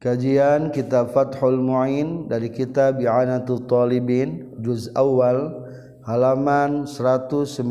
Kajian 0.00 0.72
Kitab 0.72 1.12
Fathul 1.12 1.60
Mu'in 1.60 2.24
dari 2.24 2.48
kitab 2.48 3.04
Bi'anatul 3.04 3.68
Talibin 3.68 4.48
juz 4.64 4.88
awal 4.96 5.68
halaman 6.08 6.88
190. 6.88 7.68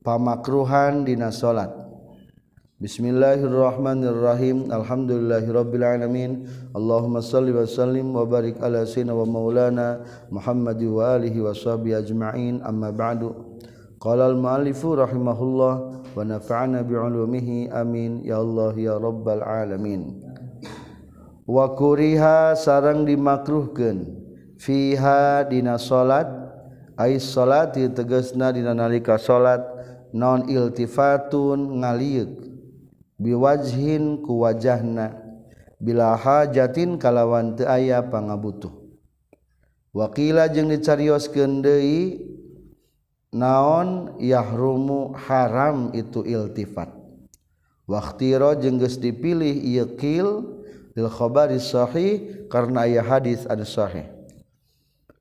Pamakruhan 0.00 1.04
dina 1.04 1.28
salat. 1.28 1.68
Bismillahirrahmanirrahim. 2.80 4.72
Alhamdulillahirabbil 4.72 5.84
alamin. 5.84 6.48
Allahumma 6.72 7.20
shalli 7.20 7.52
wa 7.52 7.68
sallim 7.68 8.08
wa 8.16 8.24
barik 8.24 8.56
ala 8.64 8.88
sayyidina 8.88 9.12
wa 9.12 9.28
maulana 9.28 10.08
Muhammad 10.32 10.80
wa 10.88 11.20
alihi 11.20 11.36
wa 11.44 11.52
sahbihi 11.52 12.00
ajma'in. 12.00 12.64
Amma 12.64 12.96
ba'du. 12.96 13.60
Qala 14.00 14.32
al-mu'allifu 14.32 14.96
rahimahullah 15.04 16.07
wa 16.16 16.22
nafa'ana 16.24 16.84
bi'ulumihi 16.86 17.72
amin 17.72 18.24
ya 18.24 18.40
Allah 18.40 18.72
ya 18.78 18.94
rabbal 18.96 19.42
alamin 19.42 20.28
wa 21.48 21.72
kuriha 21.72 22.52
sarang 22.52 23.08
dimakruhkeun. 23.08 24.04
Fiha 24.60 25.48
dina 25.48 25.80
salat. 25.80 26.28
Ai 26.98 27.16
salati 27.22 27.88
tegasna 27.88 28.52
dina 28.52 28.76
nalika 28.76 29.16
salat. 29.16 29.64
Non 30.12 30.44
iltifatun 30.44 31.80
ngaliuk 31.80 32.36
biwajhin 33.16 34.20
ku 34.20 34.44
wajahna. 34.44 35.16
Bila 35.78 36.18
hajatin 36.18 36.98
kalawan 37.00 37.54
teu 37.54 37.70
aya 37.70 38.02
pangabutuh. 38.02 38.74
Waqila 39.94 40.50
jeung 40.52 40.68
dicarioskeun 40.68 41.64
deui 41.64 42.18
naon 43.34 44.16
yahrumu 44.20 45.12
haram 45.16 45.92
itu 45.92 46.24
iltifat? 46.24 46.92
Waktiro 47.88 48.52
jengges 48.52 49.00
dipilih 49.00 49.64
yekil 49.64 50.60
lil 50.92 51.08
khabari 51.08 51.56
sahih 51.56 52.44
karena 52.52 52.84
ayat 52.84 53.04
hadis 53.08 53.40
ada 53.48 53.64
sahih. 53.64 54.04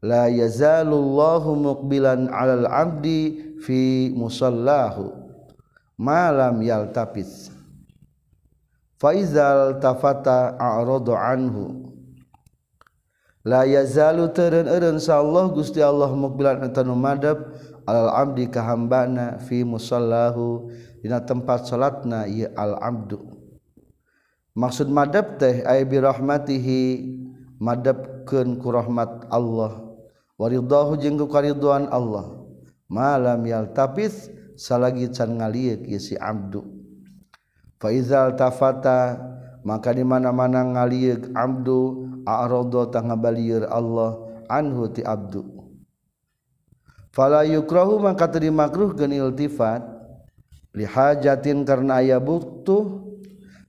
La 0.03 0.27
yazalullahu 0.27 1.57
muqbilan 1.57 2.27
alal 2.29 2.67
abdi 2.67 3.55
fi 3.63 4.11
musallahu 4.13 5.15
malam 5.97 6.61
yaltafis. 6.61 7.49
Faizal 8.97 9.77
tafata 9.81 10.57
a'radu 10.57 11.13
anhu. 11.13 11.93
La 13.47 13.63
yazalu 13.63 14.27
teren 14.35 14.67
eren 14.67 14.99
sa 14.99 15.23
Allah 15.23 15.47
Gusti 15.55 15.79
Allah 15.79 16.11
muqbilan 16.11 16.67
antanu 16.67 16.99
madab 16.99 17.47
al 17.87 18.11
abdi 18.11 18.51
kahambana 18.51 19.39
fi 19.39 19.63
musallahu 19.63 20.67
dina 20.99 21.23
tempat 21.23 21.65
salatna 21.65 22.27
ieu 22.27 22.51
al 22.53 22.75
abdu 22.83 23.23
maksud 24.53 24.91
madab 24.91 25.39
teh 25.39 25.63
ay 25.63 25.87
bi 25.87 26.03
rahmatihi 26.03 26.81
madabkeun 27.57 28.61
ku 28.61 28.69
rahmat 28.69 29.29
Allah. 29.33 29.85
Waridahu 30.37 31.01
jeung 31.01 31.17
ku 31.17 31.25
karidwan 31.25 31.89
Allah. 31.89 32.45
Malam 32.87 33.41
yal 33.43 33.73
tapis 33.73 34.29
salagi 34.55 35.09
can 35.09 35.41
ngaliek 35.41 35.83
ieu 35.89 35.99
si 35.99 36.13
abdu. 36.15 36.63
Fa 37.81 37.89
izal 37.93 38.37
tafata 38.37 39.17
maka 39.65 39.91
di 39.91 40.05
mana-mana 40.05 40.63
ngaliek 40.63 41.33
abdu 41.33 42.07
a'rada 42.23 42.93
tangabalieur 42.93 43.67
Allah 43.67 44.17
anhu 44.47 44.87
ti 44.93 45.01
abdu. 45.01 45.56
fala 47.17 47.41
yukrahu 47.41 47.97
maka 47.97 48.29
teu 48.29 48.53
makruh 48.53 48.93
geun 48.93 49.09
iltifat. 49.09 49.81
Li 50.77 50.85
hajatin 50.85 51.65
karena 51.65 52.05
aya 52.05 52.21
butuh 52.21 53.01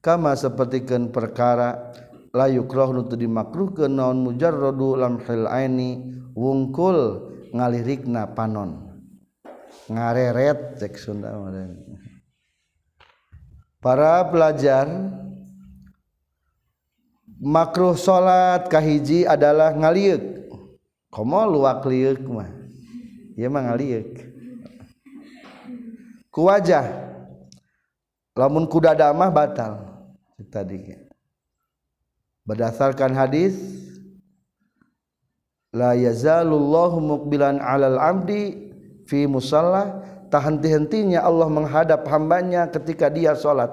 kama 0.04 0.36
sapertikeun 0.36 1.08
perkara 1.08 1.96
la 2.36 2.44
yukrah 2.52 2.92
nu 2.92 3.08
teu 3.08 3.16
dimakruhkeun 3.16 3.96
naon 3.96 4.20
mujarradu 4.20 5.00
lamhil 5.00 5.48
aini 5.48 6.04
wungkul 6.36 7.32
ngalirikna 7.56 8.36
panon. 8.36 8.84
Ngareret 9.88 10.76
cek 10.76 11.00
Sunda 11.00 11.32
para 13.80 14.26
pelajar 14.28 14.84
makruh 17.40 17.96
salat 17.96 18.68
kahiji 18.68 19.24
adalah 19.24 19.72
ngaliuk 19.72 20.50
komo 21.08 21.48
luak 21.48 21.88
liuk 21.88 22.20
mah 22.28 22.57
ku 26.34 26.50
wajah. 26.50 27.06
Lamun 28.34 28.66
kuda 28.66 28.98
damah 28.98 29.30
batal. 29.30 29.86
Tadi. 30.50 30.98
Berdasarkan 32.42 33.14
hadis 33.14 33.54
la 35.70 35.94
yazalullahu 35.94 36.98
muqbilan 36.98 37.62
alal 37.62 37.98
abdi 38.00 38.72
fi 39.06 39.28
musalla 39.30 40.02
tak 40.32 40.48
henti-hentinya 40.48 41.22
Allah 41.22 41.46
menghadap 41.46 42.02
hambanya 42.10 42.66
ketika 42.66 43.06
dia 43.06 43.38
sholat. 43.38 43.70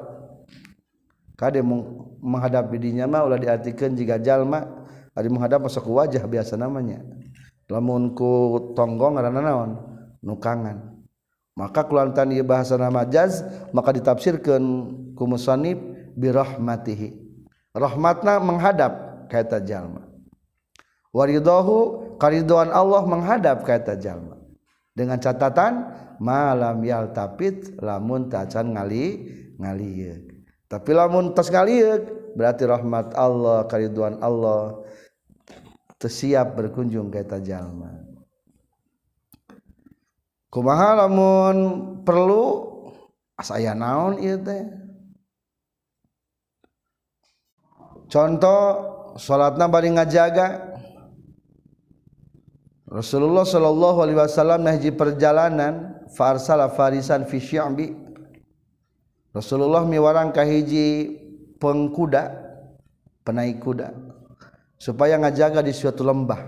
Kade 1.38 1.66
menghadap 2.22 2.70
dirinya 2.70 3.10
mah 3.10 3.26
ulah 3.26 3.42
diartikan 3.42 3.98
jika 3.98 4.22
jalma 4.22 4.86
ada 5.16 5.28
menghadap 5.32 5.64
masuk 5.68 5.88
wajah 5.90 6.24
biasa 6.24 6.56
namanya 6.56 7.04
lamunku 7.72 8.74
tonggong 8.74 9.18
karena 9.20 9.42
naon? 9.42 9.72
Nukangan. 10.26 10.96
Maka 11.56 11.88
kulantan 11.88 12.36
ieu 12.36 12.44
bahasa 12.44 12.76
nama 12.76 13.08
jaz 13.08 13.46
maka 13.72 13.96
ditafsirkan 13.96 14.62
ku 15.16 15.24
musannif 15.24 15.80
bi 16.18 16.28
rahmatihi. 16.34 17.16
Rahmatna 17.72 18.44
menghadap 18.44 19.26
kata 19.32 19.64
jalma. 19.64 20.04
Waridahu 21.16 22.18
karidoan 22.20 22.72
Allah 22.76 23.04
menghadap 23.08 23.64
kata 23.64 23.96
jalma. 23.96 24.36
Dengan 24.96 25.20
catatan 25.20 25.92
malam 26.20 26.80
yal 26.84 27.12
tapit 27.12 27.76
lamun 27.80 28.32
tacan 28.32 28.76
ngali 28.76 29.28
ngaliuk 29.60 30.36
tapi 30.66 30.92
lamun 30.92 31.32
tas 31.36 31.52
ngaliuk 31.52 32.36
berarti 32.36 32.64
rahmat 32.68 33.16
Allah 33.16 33.64
kariduan 33.68 34.20
Allah 34.20 34.84
siap 36.08 36.56
berkunjung 36.56 37.12
ke 37.12 37.26
tajallma 37.26 38.06
kumaha 40.56 41.04
lamun 41.04 41.58
perlu 42.08 42.72
ah, 43.36 43.44
saya 43.44 43.76
naon 43.76 44.24
ieu 44.24 44.40
teh? 44.40 44.64
Contoh 48.08 48.64
salatna 49.20 49.68
bari 49.68 49.92
ngajaga. 49.92 50.72
Rasulullah 52.88 53.44
sallallahu 53.44 54.00
alaihi 54.00 54.20
wasallam 54.24 54.64
nahji 54.64 54.96
perjalanan 54.96 56.00
farsala 56.16 56.72
farisan 56.72 57.28
fi 57.28 57.44
syambi. 57.44 57.92
Rasulullah 59.36 59.84
miwarang 59.84 60.32
ka 60.32 60.48
hiji 60.48 61.12
pengkuda 61.60 62.32
penaik 63.28 63.60
kuda. 63.60 63.92
supaya 64.80 65.20
ngajaga 65.20 65.64
di 65.64 65.74
suatu 65.74 66.04
lembah. 66.04 66.42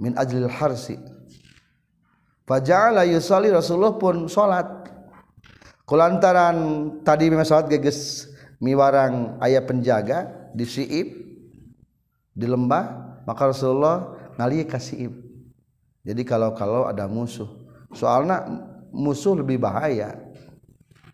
Min 0.00 0.16
ajlil 0.18 0.50
harsi. 0.50 0.98
Faja'ala 2.44 3.08
yusalli 3.08 3.48
rasulullah 3.48 3.96
pun 3.96 4.28
salat 4.28 4.68
kulantaran 5.88 6.56
tadi 7.00 7.32
memang 7.32 7.48
salat 7.48 7.72
geges 7.72 8.28
miwarang 8.60 9.40
ayah 9.40 9.64
penjaga 9.64 10.28
di 10.52 10.68
siib 10.68 11.08
di 12.36 12.44
lembah 12.44 12.84
maka 13.24 13.48
rasulullah 13.48 14.12
ngali 14.36 14.68
ka 14.68 14.76
siib. 14.76 15.24
Jadi 16.04 16.20
kalau-kalau 16.20 16.84
ada 16.84 17.08
musuh. 17.08 17.48
Soalnya 17.96 18.44
musuh 18.92 19.40
lebih 19.40 19.56
bahaya. 19.56 20.12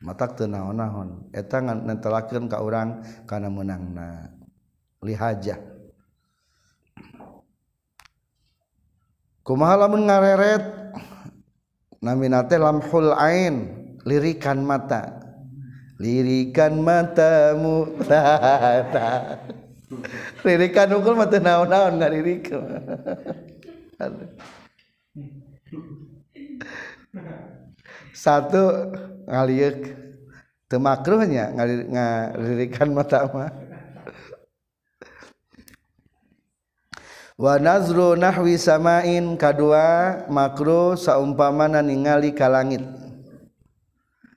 Matak 0.02 0.34
teu 0.34 0.50
naon-naon. 0.50 1.30
Eta 1.30 1.62
nentelakeun 1.62 2.50
ka 2.50 2.58
urang 2.58 3.04
kana 3.28 3.46
meunangna 3.52 4.34
lihajah 4.98 5.69
kumaha 9.50 9.74
lamun 9.82 10.06
ngareret? 10.06 10.62
Namina 11.98 12.46
teh 12.46 12.54
lamhul 12.62 13.10
ain 13.18 13.66
lirikan 14.06 14.62
mata. 14.62 15.18
Lirikan 15.98 16.78
matamu. 16.78 17.98
Tata 18.06 19.42
lirikan 20.46 20.94
ukul 20.94 21.18
mata 21.18 21.42
naon-naon 21.42 21.98
ngaririk 21.98 22.46
satu 28.14 28.94
ngaliuk 29.26 29.90
temakruhnya 30.70 31.50
ngalirikan 31.56 32.94
mata 32.94 33.26
mah 33.26 33.50
Wanazru 37.40 38.20
nahwi 38.20 38.60
samain 38.60 39.32
kadua 39.40 40.28
makruh 40.28 40.92
saumpamana 40.92 41.80
ningali 41.80 42.36
ka 42.36 42.52
langit. 42.52 42.84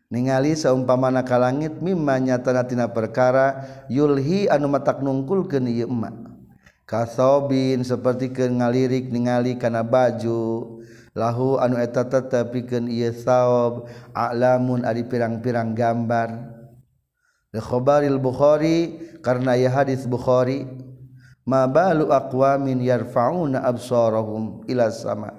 Ningali 0.08 0.56
saumpamana 0.56 1.20
ka 1.28 1.36
langit 1.36 1.84
mimma 1.84 2.16
nyatana 2.24 2.64
tina 2.64 2.88
perkara 2.88 3.60
yulhi 3.92 4.48
anu 4.48 4.72
matak 4.72 5.04
nungkulkeun 5.04 5.68
ieu 5.68 5.92
emma. 5.92 6.16
Kasobin 6.88 7.84
seperti 7.84 8.32
ke 8.32 8.48
ngalirik 8.48 9.12
ningali 9.12 9.60
kana 9.60 9.84
baju 9.84 10.80
lahu 11.12 11.60
anu 11.60 11.76
eta 11.84 12.08
tetepikeun 12.08 12.88
ieu 12.88 13.12
saob 13.12 13.92
a'lamun 14.16 14.88
ari 14.88 15.04
pirang-pirang 15.04 15.76
gambar. 15.76 16.56
Li 17.52 17.60
khabaril 17.60 18.16
bukhari 18.16 18.96
karena 19.20 19.60
ya 19.60 19.76
hadis 19.76 20.08
bukhari. 20.08 20.83
mabalu 21.44 22.12
aqwamin 22.12 22.84
yarfauna 22.84 23.64
absarahum 23.64 24.64
ila 24.68 24.92
sama. 24.92 25.32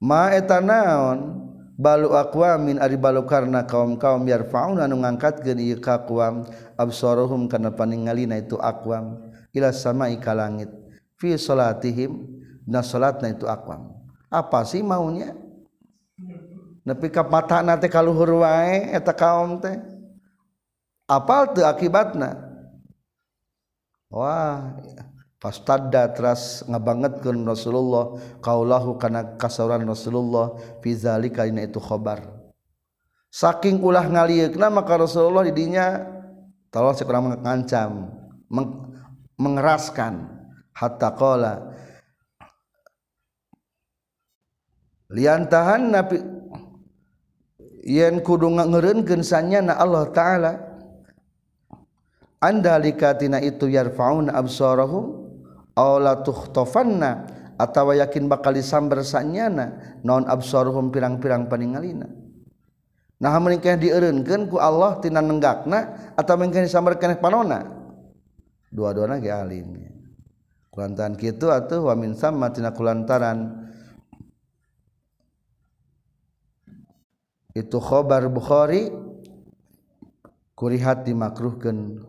Ma 0.00 0.32
eta 0.32 0.60
naon? 0.60 1.48
Balu 1.80 2.12
aqwamin 2.12 2.76
ari 2.76 3.00
balu 3.00 3.24
karna 3.24 3.64
kaum-kaum 3.64 4.28
yarfauna 4.28 4.84
anu 4.84 5.00
ngangkatkeun 5.00 5.56
ieu 5.64 5.80
ka 5.80 6.04
aqwam 6.04 6.44
absarahum 6.76 7.48
kana 7.48 7.72
paningalina 7.72 8.36
itu 8.36 8.60
aqwam 8.60 9.32
ila 9.56 9.72
sama'i 9.72 10.20
ka 10.20 10.36
langit. 10.36 10.68
Fi 11.16 11.40
salatihim 11.40 12.28
na 12.68 12.84
salatna 12.84 13.32
itu 13.32 13.48
aqwam. 13.48 13.96
Apa 14.28 14.60
sih 14.68 14.84
maunya? 14.84 15.32
Nepi 16.84 17.08
ka 17.08 17.24
matana 17.24 17.80
teh 17.80 17.88
kaluhur 17.88 18.44
wae 18.44 18.92
eta 18.92 19.16
kaum 19.16 19.56
teh. 19.64 19.80
Apal 21.08 21.56
teu 21.56 21.64
akibatna? 21.64 22.49
Wah 24.10 24.76
Fastadda 25.40 26.12
teras 26.12 26.60
ngabangetkeun 26.68 27.48
Rasulullah 27.48 28.12
kaulahu 28.44 29.00
kana 29.00 29.40
kasauran 29.40 29.88
Rasulullah 29.88 30.52
fi 30.84 30.92
zalika 30.92 31.48
itu 31.48 31.80
khabar. 31.80 32.20
Saking 33.32 33.80
ulah 33.80 34.04
ngalieukna 34.04 34.68
maka 34.68 35.00
Rasulullah 35.00 35.48
di 35.48 35.56
dinya 35.56 35.96
tolong 36.68 36.92
sekurang 36.92 37.40
mengancam, 37.40 38.12
meng, 38.52 39.00
mengeraskan 39.40 40.28
hatta 40.76 41.08
qala 41.16 41.72
liantahan 45.08 45.88
nabi 45.88 46.20
yen 47.80 48.20
kudu 48.20 48.60
ngeureunkeun 48.60 49.24
sanyana 49.24 49.80
Allah 49.80 50.04
taala 50.12 50.69
anda 52.40 52.80
andalikatina 52.80 53.36
itu 53.44 53.68
yarfaun 53.68 54.32
absarahum 54.32 55.28
awla 55.76 56.24
tuhtofanna 56.24 57.28
atawa 57.60 58.00
yakin 58.00 58.32
bakal 58.32 58.56
disambar 58.56 59.04
sanyana 59.04 60.00
non 60.00 60.24
absarhum 60.24 60.88
pirang-pirang 60.88 61.52
paningalina. 61.52 62.08
Nah 63.20 63.36
mengkeh 63.36 63.76
diereunkeun 63.76 64.48
ku 64.48 64.56
Allah 64.56 64.96
tina 65.04 65.20
nenggakna 65.20 66.16
atau 66.16 66.34
mengkeh 66.40 66.64
disambar 66.64 66.96
keneh 66.96 67.20
panona? 67.20 67.60
Dua-duanya 68.72 69.20
ke 69.20 69.28
alimnya. 69.28 69.92
kulantaran 70.72 71.20
kitu 71.20 71.52
atau 71.52 71.92
wa 71.92 71.94
min 71.98 72.16
samma 72.16 72.48
tina 72.48 72.72
kulantaran. 72.72 73.68
Itu 77.52 77.82
khobar 77.84 78.32
Bukhari 78.32 78.88
kurihat 80.56 81.04
dimakruhkan 81.04 82.00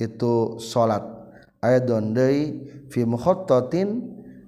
itu 0.00 0.56
salat 0.56 1.04
aidon 1.60 2.16
dondei 2.16 2.56
fi 2.88 3.04
mukhattatin 3.04 4.00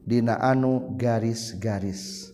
dina 0.08 0.40
anu 0.40 0.96
garis-garis. 0.96 2.32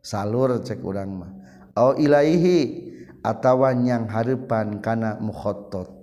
Salur 0.00 0.56
cek 0.64 0.80
urang 0.80 1.12
mah. 1.12 1.30
Au 1.76 1.92
ilaihi 1.92 2.88
atawa 3.20 3.76
yang 3.76 4.08
harapan 4.08 4.80
kana 4.80 5.20
mukhattat 5.20 5.96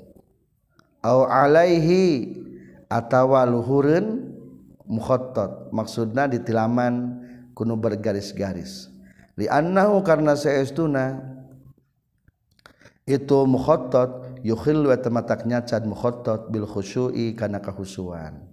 au 1.03 1.27
alaihi 1.27 2.31
atawa 2.87 3.43
luhureun 3.43 4.31
mukhattat 4.87 5.69
maksudna 5.75 6.31
di 6.31 6.39
kunu 6.39 7.19
kuno 7.53 7.75
bergaris-garis. 7.75 8.89
Li 9.35 9.51
annahu 9.51 9.99
karna 10.01 10.39
saestuna 10.39 11.19
itu 13.03 13.43
mukhattat 13.43 14.22
yukhillu 14.43 14.91
wa 14.91 14.97
tematak 14.99 15.47
nyacad 15.47 15.87
bil 16.51 16.67
khusyu'i 16.67 17.33
kana 17.33 17.63
kahusuan. 17.63 18.43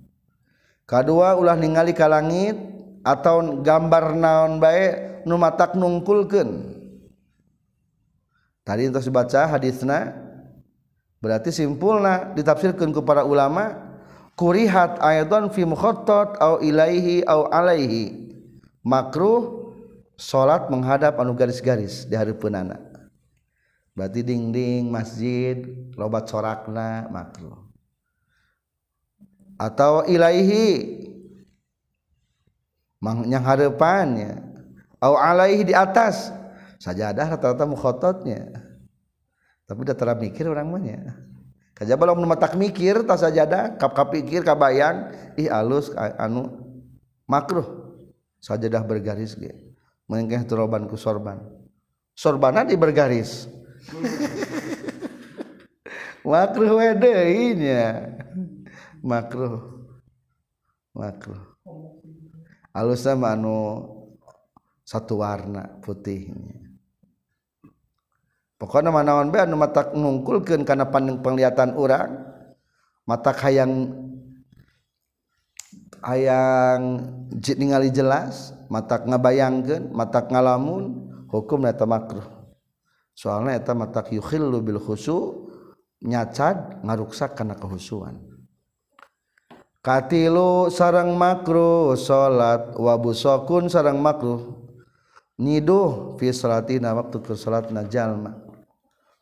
Kadua 0.87 1.39
ulah 1.39 1.59
ningali 1.59 1.95
ka 1.95 2.07
langit 2.07 2.55
atau 3.03 3.63
gambar 3.63 4.15
naon 4.15 4.63
bae 4.63 5.23
nu 5.27 5.35
matak 5.39 5.75
nungkulkeun. 5.75 6.79
Tadi 8.67 8.91
tos 8.91 9.07
dibaca 9.07 9.51
hadisna 9.51 10.15
berarti 11.19 11.51
simpulna 11.51 12.33
ditafsirkan 12.35 12.95
ku 12.95 13.03
para 13.03 13.27
ulama 13.27 13.75
kurihat 14.39 14.99
ayatun 15.03 15.51
fi 15.51 15.67
mukhotot 15.67 16.39
au 16.39 16.59
ilaihi 16.63 17.27
au 17.27 17.51
alaihi. 17.51 18.31
Makruh 18.81 19.71
salat 20.17 20.73
menghadap 20.73 21.21
anu 21.21 21.37
garis-garis 21.37 22.09
di 22.09 22.17
hari 22.17 22.33
penana 22.33 22.90
berarti 24.01 24.25
dinding 24.25 24.89
masjid 24.89 25.61
lobat 25.93 26.25
sorakna 26.25 27.05
makruh. 27.13 27.69
Atau 29.61 30.09
ilaihi 30.09 30.97
yang 33.05 33.45
harapannya 33.45 34.41
au 35.05 35.21
alaihi 35.21 35.69
di 35.69 35.77
atas. 35.77 36.33
Sajadah 36.81 37.37
rata-rata 37.37 37.69
mukhototnya. 37.69 38.49
Tapi 39.69 39.85
udah 39.85 39.93
terap 39.93 40.17
mikir 40.17 40.49
orang 40.49 40.73
mana 40.73 41.29
kaja 41.77 41.97
belum 41.97 42.29
tak 42.37 42.61
mikir 42.61 43.09
tas 43.09 43.25
sajadah 43.25 43.81
kap 43.81 43.97
kap 43.97 44.13
pikir 44.13 44.45
kabayang 44.45 45.13
ih 45.37 45.53
alus 45.53 45.93
anu 46.17 46.57
makruh. 47.29 47.93
Sajadah 48.41 48.81
bergaris 48.81 49.37
ge. 49.37 49.77
Mengkeh 50.09 50.41
turoban 50.49 50.89
ku 50.89 50.97
sorban. 50.97 51.45
Sorbana 52.17 52.65
di 52.65 52.81
bergaris 52.81 53.61
makruh 56.27 56.73
wedenya 56.77 58.15
makruh. 59.01 59.81
Makruh. 60.91 61.43
Alus 62.71 63.03
sama 63.03 63.35
anu 63.35 63.83
satu 64.91 65.23
warna 65.23 65.71
putihnya 65.87 66.71
pokoknya 68.59 68.91
manawan 68.91 69.31
be 69.31 69.39
anu 69.39 69.55
mata 69.55 69.87
ngungkulkeun 69.95 70.67
kana 70.67 70.91
pandang 70.91 71.23
penglihatan 71.23 71.79
orang 71.79 72.27
mata 73.07 73.31
hayang 73.31 73.95
hayang 76.03 77.07
ningali 77.55 77.95
jelas 77.95 78.51
mata 78.67 78.99
ngabayangkeun 78.99 79.95
mata 79.95 80.27
ngalamun 80.27 81.07
hukum 81.31 81.71
eta 81.71 81.87
makruh. 81.87 82.40
soalnya 83.21 83.61
eta 83.61 83.77
matak 83.77 84.17
yukhillu 84.17 84.65
bil 84.65 84.81
khusu 84.81 85.45
nyacad 86.01 86.81
ngaruksak 86.81 87.37
kana 87.37 87.53
kehusuan. 87.53 88.17
Katilu 89.85 90.73
sarang 90.73 91.13
makruh 91.21 91.93
salat 92.01 92.73
wa 92.81 92.97
busakun 92.97 93.69
sarang 93.69 94.01
makruh. 94.01 94.57
Niduh 95.41 96.17
fi 96.17 96.33
salatina 96.33 96.97
waktu 96.97 97.21
ke 97.21 97.33
salatna 97.37 97.85
jalma. 97.85 98.41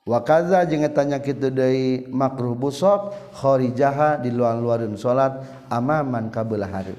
Wa 0.06 0.22
kadza 0.22 0.62
jeung 0.66 0.86
eta 0.86 1.02
nyakitu 1.02 1.50
deui 1.50 2.06
makruh 2.10 2.54
busok 2.54 3.34
kharijaha 3.34 4.22
di 4.22 4.30
luar-luareun 4.30 4.94
salat 4.94 5.42
amaman 5.70 6.30
ka 6.30 6.46
beulah 6.46 6.70
hareup 6.70 6.96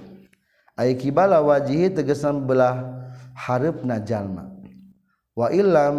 ai 0.80 0.96
kibala 0.96 1.44
wajihi 1.44 1.92
tegesan 1.92 2.48
belah 2.48 2.86
hareupna 3.36 4.00
jalma. 4.00 4.48
Wa 5.36 5.52
illam 5.52 5.96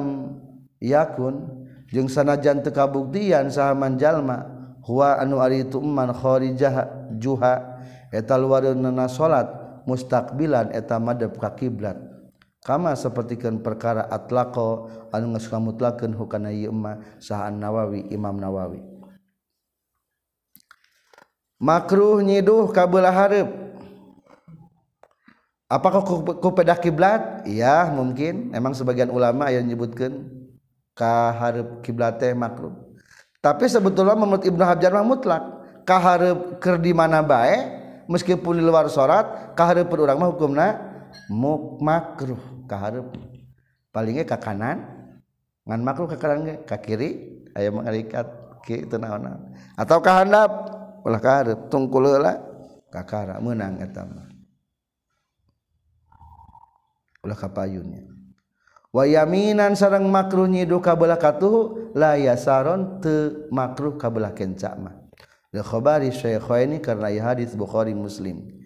yakun 0.80 1.68
jeung 1.92 2.08
sanajan 2.08 2.64
teu 2.64 2.72
kabuktian 2.72 3.52
sahaman 3.52 4.00
jalma 4.00 4.48
huwa 4.82 5.20
anu 5.20 5.38
ari 5.38 5.68
itu 5.68 5.78
man 5.78 6.10
kharijah 6.10 6.88
juha 7.20 7.78
eta 8.10 8.34
luareunna 8.40 9.06
salat 9.06 9.46
mustaqbilan 9.84 10.72
eta 10.72 10.96
madhep 10.98 11.36
ka 11.36 11.52
kiblat 11.54 12.10
kama 12.64 12.92
sapertikeun 12.92 13.64
perkara 13.64 14.04
atlaqo 14.08 14.88
anu 15.12 15.36
geus 15.36 15.48
kamutlakeun 15.48 16.12
hukana 16.12 16.52
ieu 16.52 16.72
mah 16.72 17.00
saha 17.20 17.48
Nawawi 17.48 18.08
Imam 18.12 18.36
Nawawi. 18.36 18.84
Makruh 21.60 22.24
nyiduh 22.24 22.72
ka 22.72 22.88
beulah 22.88 23.12
hareup. 23.12 23.52
Apakah 25.70 26.02
ku, 26.02 26.24
ku 26.24 26.48
pedah 26.56 26.80
kiblat 26.80 27.44
iya 27.44 27.84
mungkin. 27.92 28.50
Emang 28.56 28.72
sebagian 28.72 29.12
ulama 29.12 29.52
yang 29.52 29.68
menyebutkan 29.68 30.39
Kaharup 31.00 31.80
kiblat 31.80 32.20
teh 32.20 32.36
makruh. 32.36 32.76
tapi 33.40 33.64
sebetulnya 33.72 34.12
menurut 34.12 34.44
Ibnu 34.44 34.60
Hajar 34.60 34.92
mah 34.92 35.00
mutlak. 35.00 35.40
Kaharep 35.88 36.60
keur 36.60 36.76
di 36.76 36.92
mana 36.92 37.24
bae 37.24 37.56
meskipun 38.04 38.60
di 38.60 38.62
luar 38.62 38.84
sorat 38.92 39.56
kaharup 39.56 39.88
orang 39.96 40.20
mah 40.20 40.28
hukumna 40.28 40.66
muk 41.32 41.80
makruh. 41.80 42.68
Kaharup 42.68 43.16
palingnya 43.96 44.28
ke 44.28 44.36
kanan 44.36 44.84
ngan 45.64 45.80
makruh 45.80 46.04
ke 46.04 46.20
kanan 46.20 46.60
ke 46.68 46.76
kiri 46.84 47.10
aya 47.56 47.72
mengarikat 47.72 48.28
ke 48.60 48.84
itu 48.84 49.00
naonan 49.00 49.56
atau 49.80 50.04
ka 50.04 50.20
handap 50.20 50.52
ulah 51.00 51.18
kaharep 51.18 51.72
tungkul 51.72 52.04
lah 52.20 52.36
kakara 52.92 53.40
menang 53.40 53.80
eta 53.80 54.04
mah. 54.04 54.28
Ulah 57.24 57.40
kapayunnya 57.40 58.19
wayaminan 58.90 59.74
sarang 59.78 60.06
makruh 60.10 60.46
nyidu 60.46 60.78
kabelah 60.82 61.18
katuhu 61.18 61.94
la 61.94 62.14
yasaron 62.18 63.02
te 63.02 63.46
makruh 63.50 63.98
kabelah 63.98 64.34
kencak 64.34 64.74
mah. 64.78 64.94
Li 65.50 65.58
khabari 65.62 66.14
syaikhaini 66.14 66.78
karena 66.78 67.10
hadis 67.10 67.58
Bukhari 67.58 67.90
Muslim. 67.90 68.60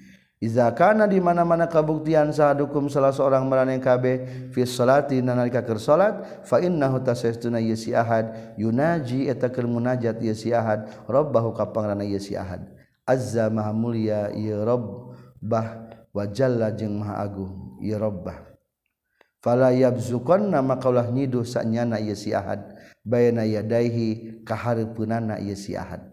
Iza 0.45 0.69
kana 0.77 1.09
di 1.09 1.17
mana-mana 1.25 1.65
kabuktian 1.65 2.29
sahadukum 2.29 2.93
salah 2.93 3.17
seorang 3.17 3.49
marane 3.49 3.81
kabeh 3.81 4.51
fi 4.53 4.69
salati 4.69 5.25
nalika 5.25 5.65
keur 5.65 5.81
salat 5.81 6.45
fa 6.45 6.61
innahu 6.61 7.01
tasaytuna 7.01 7.65
yasi 7.65 7.97
ahad 7.97 8.53
yunaji 8.61 9.33
eta 9.33 9.49
keur 9.49 9.65
munajat 9.65 10.21
yasi 10.21 10.53
ahad 10.53 10.93
rabbahu 11.09 11.57
ka 11.57 11.73
pangrana 11.73 12.05
yasi 12.05 12.37
ahad. 12.37 12.61
Azza 13.09 13.49
maha 13.49 13.73
mulia 13.73 14.29
ya 14.37 14.61
rabbah 14.61 15.69
wa 16.13 16.25
jalla 16.29 16.69
jeung 16.77 17.01
maha 17.01 17.25
agung 17.25 17.81
ya 17.81 17.97
rabbah. 17.97 18.54
Fala 19.45 19.77
yabzuqanna 19.77 20.65
maka 20.65 20.89
ulah 20.89 21.13
nyidu 21.13 21.45
sanyana 21.45 22.01
yasi 22.01 22.33
ahad. 22.33 22.73
Bayana 23.05 23.45
yadaihi 23.45 24.41
kahareupeunana 24.49 25.37
yasi 25.45 25.77
ahad. 25.77 26.09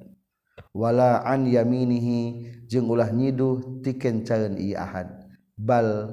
Wala 0.76 1.24
an 1.24 1.48
yaminihi 1.48 2.52
jeung 2.68 2.92
ulah 2.92 3.08
nyiduh 3.16 3.80
tiken 3.80 4.28
caeun 4.28 4.60
ieu 4.60 4.76
ahad. 4.76 5.08
Bal 5.56 6.12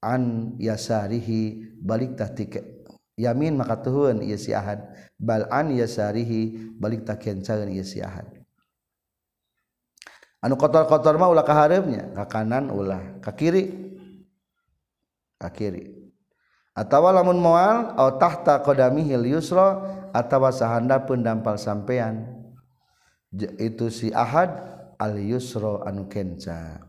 an 0.00 0.56
yasarihi 0.56 1.76
balik 1.84 2.16
tah 2.16 2.32
tiket 2.32 2.64
yamin 3.20 3.60
maka 3.60 3.76
tuhun 3.84 4.24
ieu 4.24 4.40
si 4.40 4.56
ahad. 4.56 4.88
Bal 5.20 5.44
an 5.52 5.76
yasarihi 5.76 6.72
balik 6.80 7.04
tah 7.04 7.20
kencaeun 7.20 7.68
ieu 7.68 7.84
si 7.84 8.00
ahad. 8.00 8.32
Anu 10.40 10.56
kotor-kotor 10.56 11.20
mah 11.20 11.28
ulah 11.32 11.44
ka 11.44 11.52
hareupnya 11.52 12.12
ka 12.16 12.24
kanan 12.28 12.72
ulah 12.72 13.20
ka 13.20 13.36
kiri. 13.36 13.84
Ka 15.36 15.52
kiri 15.52 15.95
atawa 16.76 17.08
lamun 17.16 17.40
moal 17.40 17.96
au 17.96 18.20
tahta 18.20 18.60
qadamihil 18.60 19.24
yusra 19.24 19.80
atawa 20.12 20.52
sahandapeun 20.52 21.24
dampal 21.24 21.56
sampean 21.56 22.36
itu 23.56 23.88
si 23.88 24.12
ahad 24.12 24.52
al 25.00 25.16
yusro 25.16 25.80
anu 25.88 26.04
kenca. 26.04 26.84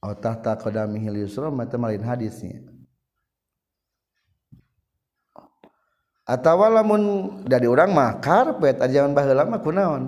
Atau 0.00 0.16
tahta 0.22 0.56
qadamihil 0.56 1.28
yusro 1.28 1.52
mata 1.52 1.76
malin 1.76 2.04
hadisnya. 2.04 2.62
Atau 6.26 6.58
lamun 6.58 7.02
dari 7.46 7.70
orang 7.70 7.94
mah 7.94 8.18
karpet 8.18 8.82
aja 8.82 9.06
baheula 9.06 9.46
mah 9.46 9.62
kunaon. 9.62 10.02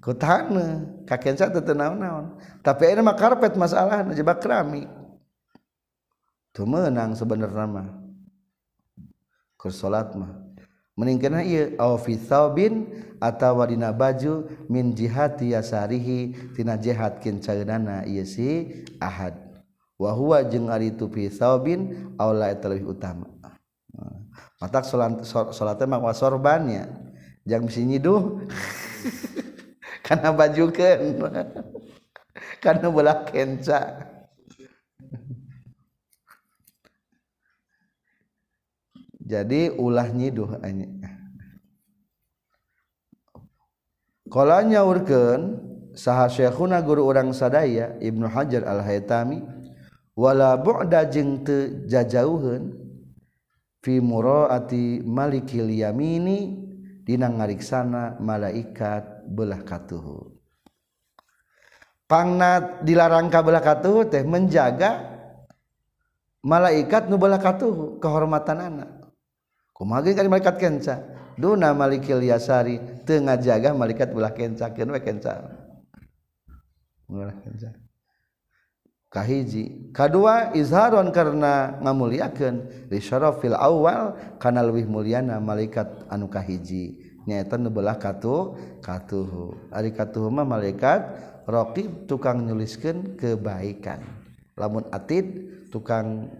Ku 0.00 0.16
tanah 0.16 1.04
kakenca 1.04 1.52
teu 1.52 1.76
naon-naon. 1.76 2.40
Tapi 2.64 2.88
ini 2.88 3.04
mah 3.04 3.12
karpet 3.12 3.60
masalah 3.60 4.00
jebak 4.16 4.40
keramik 4.40 4.88
menang 6.58 7.14
sebenarnya 7.14 7.66
mah 7.66 7.88
ke 9.54 9.70
salat 9.70 10.10
mah. 10.18 10.50
Meningkatkan 10.98 11.46
iya 11.46 11.72
au 11.80 11.96
fi 11.96 12.18
thawbin 12.18 12.90
atawa 13.22 13.64
dina 13.64 13.88
baju 13.94 14.44
min 14.68 14.92
jihati 14.92 15.56
yasarihi 15.56 16.52
tina 16.52 16.76
jihat 16.76 17.24
kencaeunana 17.24 18.04
ieu 18.04 18.26
si 18.26 18.84
ahad. 19.00 19.38
Wa 19.96 20.12
huwa 20.12 20.44
jeung 20.44 20.68
ari 20.68 20.92
tu 20.92 21.08
fi 21.08 21.32
thawbin 21.32 22.12
aw 22.20 22.34
la 22.36 22.52
utama. 22.84 23.30
Matak 24.60 24.84
salat 24.84 25.24
salat 25.24 25.80
mah 25.88 26.04
wasorbannya 26.04 26.92
jang 27.48 27.64
bisi 27.64 27.86
nyiduh 27.88 28.44
kana 30.06 30.36
bajukeun. 30.36 31.16
Kana 32.60 32.92
belah 32.92 33.24
kenca 33.24 34.09
jadi 39.30 39.70
ulah 39.78 40.10
nyiduh 40.10 40.58
kolanya 44.26 44.82
urken 44.82 45.58
saha 45.94 46.26
syekhuna 46.26 46.82
guru 46.82 47.06
orang 47.06 47.30
sadaya 47.30 47.94
Ibnu 48.02 48.26
Hajar 48.26 48.66
al-Haytami 48.66 49.42
wala 50.18 50.58
bu'da 50.58 51.06
jeung 51.06 51.46
teu 51.46 51.86
jajauheun 51.86 52.74
fi 53.82 54.02
muraati 54.02 55.02
malikil 55.06 55.70
yamini 55.70 56.58
dina 57.06 57.26
ngariksana 57.30 58.20
malaikat 58.22 59.24
belah 59.26 59.62
katuhu. 59.66 60.36
Pangna 62.10 62.82
dilarang 62.82 63.30
ka 63.30 63.38
belah 63.42 63.62
katuhu 63.62 64.06
teh 64.10 64.26
menjaga 64.26 64.98
malaikat 66.42 67.06
nu 67.06 67.18
belah 67.18 67.38
katuhu 67.38 68.02
kehormatan 68.02 68.58
anak 68.58 68.99
kumagi 69.80 70.12
kan 70.12 70.28
malaikat 70.28 70.60
kenca? 70.60 71.00
Duna 71.40 71.72
malikil 71.72 72.20
yasari 72.20 73.00
tengah 73.08 73.40
jaga 73.40 73.72
malaikat 73.72 74.12
belah 74.12 74.36
kenca 74.36 74.68
kenwe 74.76 75.00
kenca. 75.00 75.40
Belah 77.08 77.32
kenca. 77.40 77.72
Kahiji. 79.10 79.90
Kedua 79.90 80.52
izharon 80.52 81.10
karena 81.10 81.80
ngamuliakan 81.80 82.86
li 82.92 83.00
syarafil 83.00 83.56
awal 83.56 84.14
karena 84.36 84.62
lebih 84.62 84.84
muliana 84.86 85.40
malaikat 85.40 86.06
anu 86.12 86.28
kahiji. 86.28 87.00
Nyaeta 87.26 87.56
nu 87.56 87.72
belah 87.72 87.96
katuh 87.96 88.54
katuhu. 88.84 89.72
Ari 89.74 89.96
katuhu 89.96 90.28
mah 90.30 90.46
malaikat 90.46 91.08
raqib 91.48 92.06
tukang 92.06 92.46
nuliskeun 92.46 93.18
kebaikan. 93.18 94.04
Lamun 94.54 94.86
atid 94.94 95.26
tukang 95.74 96.30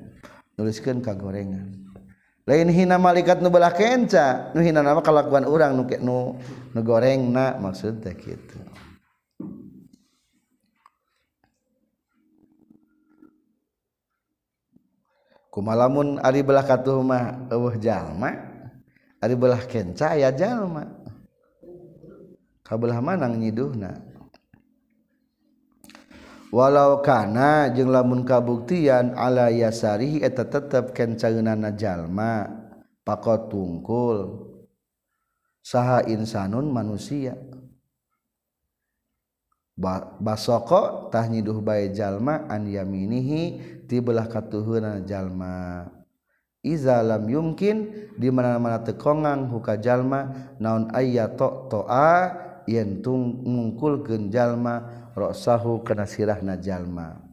nuliskeun 0.55 1.03
kagorengan. 1.03 1.90
lain 2.51 2.67
hina 2.67 2.99
malaikat 2.99 3.39
nu 3.39 3.47
belah 3.47 3.71
kenca 3.71 4.51
nu 4.51 4.59
hina 4.59 4.83
nama 4.83 4.99
kelakuan 4.99 5.47
orang 5.47 5.79
nu 5.79 5.87
nu, 6.03 6.35
nu 6.75 6.81
goreng 6.83 7.31
na 7.31 7.55
maksudnya 7.63 8.11
gitu. 8.19 8.59
Kumalamun 15.51 16.19
ari 16.19 16.43
belah 16.43 16.67
katuh 16.67 16.99
mah 17.07 17.47
eueuh 17.55 17.79
jalma 17.79 18.35
ari 19.23 19.39
belah 19.39 19.63
kenca 19.71 20.19
aya 20.19 20.35
jalma. 20.35 20.91
Kabelah 22.67 22.99
manang 22.99 23.39
nyiduhna. 23.39 24.10
walau 26.51 27.03
kana 27.03 27.71
jeung 27.71 27.91
lamun 27.91 28.27
kabuktian 28.27 29.15
ala 29.15 29.51
yasarihi 29.51 30.23
eta 30.23 30.47
tetep 30.47 30.95
kencaeunana 30.95 31.75
jalma. 31.75 32.61
Pakot 33.01 33.49
tungkul. 33.49 34.51
Saha 35.65 36.05
insanun 36.05 36.69
manusia. 36.69 37.33
Basoko 40.21 41.09
tahnyiduh 41.09 41.65
bae 41.65 41.89
jalma 41.97 42.45
an 42.53 42.69
yaminihi 42.69 43.43
ti 43.89 44.05
belah 44.05 44.29
katuhuna 44.29 45.01
jalma. 45.09 45.89
Iza 46.61 47.01
lam 47.01 47.25
yumkin 47.25 47.89
di 48.21 48.29
mana-mana 48.29 48.85
tekongang 48.85 49.49
huka 49.49 49.81
jalma 49.81 50.53
naon 50.61 50.93
ayya 50.93 51.33
to'a 51.33 52.50
yentung 52.69 53.45
ngungkul 53.45 54.03
genjallma 54.05 55.09
roksahu 55.15 55.85
kena 55.85 56.05
sirah 56.05 56.41
najallma 56.41 57.31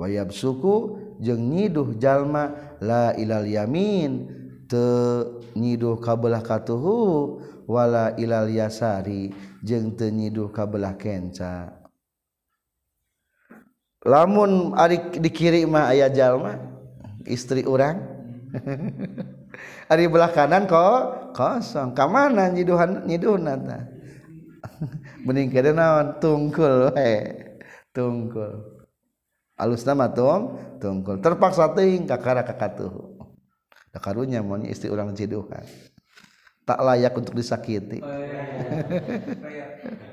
wayab 0.00 0.32
suku 0.32 0.96
jeung 1.20 1.52
nyiduh 1.52 1.92
jalma 2.00 2.76
la 2.80 3.12
ilal 3.20 3.44
yamin 3.44 4.32
te 4.64 4.86
nyiduh 5.52 6.00
kabelah 6.00 6.40
katuhu 6.40 7.36
wala 7.68 8.16
ilal 8.16 8.48
yasari 8.48 9.30
jeung 9.60 9.92
teu 9.92 10.08
nyiduh 10.08 10.48
kabelah 10.48 10.96
kenca. 10.96 11.76
Lamun 14.00 14.72
ari 14.72 15.20
dikiri 15.20 15.68
mah 15.68 15.92
aya 15.92 16.08
jalma 16.08 16.56
istri 17.28 17.68
orang 17.68 18.00
hari 19.90 20.06
belah 20.06 20.30
kanan 20.30 20.66
kok 20.68 21.34
kosong. 21.36 21.94
Ka 21.94 22.06
mana 22.06 22.48
nyiduhan 22.50 23.06
nyiduhna 23.06 23.54
tah? 23.58 23.82
Bening 25.26 25.50
kada 25.52 25.72
naon? 25.72 26.06
Tungkul 26.22 26.92
we 26.94 27.12
tungkul. 27.94 28.52
Alus 29.60 29.84
nama 29.84 30.08
tong 30.08 30.56
tungkul. 30.80 31.20
Terpaksa 31.20 31.72
teuing 31.76 32.08
kakara 32.08 32.42
kakatuh 32.44 32.92
da 33.90 33.98
karunya 33.98 34.38
mun 34.40 34.62
istri 34.64 34.86
urang 34.86 35.10
jiduhan 35.18 35.66
tak 36.62 36.78
layak 36.86 37.10
untuk 37.18 37.34
disakiti. 37.34 37.98
Oh, 37.98 38.22
iya, 38.22 38.46
iya. 38.46 38.62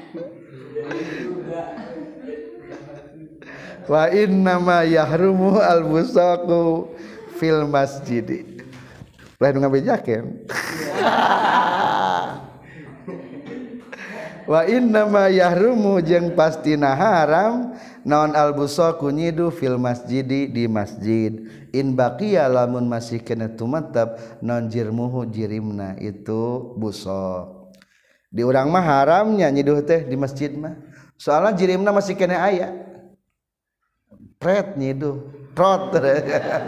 Wa 3.83 4.07
inna 4.15 4.63
ma 4.63 4.87
yahrumu 4.87 5.59
al 5.59 5.83
busaku 5.83 6.95
fil 7.37 7.67
masjid 7.67 8.47
lain 9.43 9.59
ngambil 9.59 9.83
jaket. 9.83 10.23
Wa 14.51 14.63
inna 14.71 15.03
ma 15.11 15.27
yahrumu 15.27 15.99
jeung 15.99 16.31
pastina 16.39 16.95
haram 16.95 17.75
naon 18.03 18.35
al 18.35 18.55
busaku 18.55 19.11
nyidu 19.11 19.51
fil 19.51 19.79
masjid 19.79 20.25
di 20.27 20.65
masjid. 20.71 21.43
In 21.73 21.97
baqiya 21.97 22.47
lamun 22.53 22.85
masih 22.85 23.25
kena 23.25 23.49
tumatab 23.49 24.21
non 24.45 24.69
jirmuhu 24.69 25.25
jirimna 25.29 25.97
itu 25.99 26.75
busok 26.77 27.63
di 28.33 28.41
urang 28.41 28.73
mah 28.73 28.81
haramnya 28.81 29.53
nyiduh 29.53 29.85
teh 29.85 30.09
di 30.09 30.17
masjid 30.17 30.49
mah. 30.57 30.73
Soalnya 31.21 31.53
jirimna 31.53 31.93
masih 31.93 32.17
kena 32.17 32.41
ayat 32.41 32.73
pret 34.41 34.75
nyidu 34.81 35.29
trot. 35.53 35.93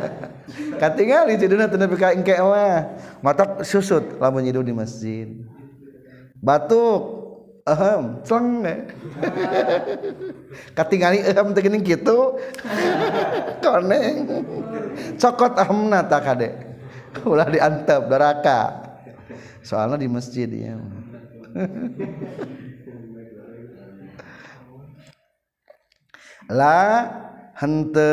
Katingali 0.81 1.41
ciduna 1.41 1.73
teu 1.73 1.81
nepi 1.81 1.97
ka 1.97 2.13
engke 2.13 2.37
mah. 2.37 3.01
Matak 3.25 3.65
susut 3.65 4.21
lamun 4.21 4.45
nyidu 4.45 4.61
di 4.61 4.77
masjid. 4.77 5.41
Batuk 6.45 7.24
ehem 7.65 8.21
cleng 8.29 8.61
katingali 10.77 11.25
ehem 11.25 11.57
teh 11.57 11.63
geuning 11.65 11.81
kitu 11.81 12.37
koneng 13.65 14.29
cokot 15.17 15.57
ahmna 15.57 16.05
tak 16.05 16.23
kade. 16.29 16.51
Ulah 17.25 17.47
diantep 17.47 18.11
neraka 18.11 18.61
soalnya 19.63 20.03
di 20.03 20.09
masjid 20.11 20.51
ya. 20.51 20.77
La 26.51 27.09
hente 27.57 28.13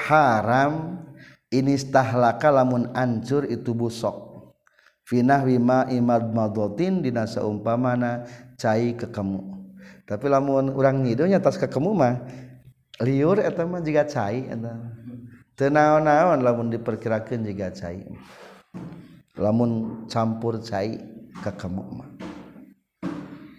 haram 0.00 0.98
inistahhlaka 1.52 2.50
lamun 2.50 2.90
ancur 2.96 3.46
itu 3.46 3.70
busok. 3.76 4.32
Finah 5.04 5.44
wima 5.44 5.84
imad 5.92 6.32
madotin 6.32 7.04
dinasa 7.04 7.44
umpamana 7.44 8.24
cai 8.62 8.94
ke 8.94 9.10
kamu. 9.10 9.42
Tapi 10.06 10.30
lamun 10.30 10.70
orang 10.70 11.02
ngidonya 11.02 11.42
tas 11.42 11.58
ke 11.58 11.66
kamu 11.66 11.90
mah 11.90 12.22
liur 13.02 13.42
eta 13.42 13.66
mah 13.66 13.82
jiga 13.82 14.06
cai 14.06 14.46
eta. 14.46 14.78
Tenaon-naon 15.58 16.38
lamun 16.38 16.70
diperkirakan 16.70 17.42
jiga 17.42 17.74
cai. 17.74 18.06
Lamun 19.34 20.04
campur 20.06 20.62
cai 20.62 21.02
ke 21.42 21.50
kamu 21.58 21.82
mah. 21.98 22.10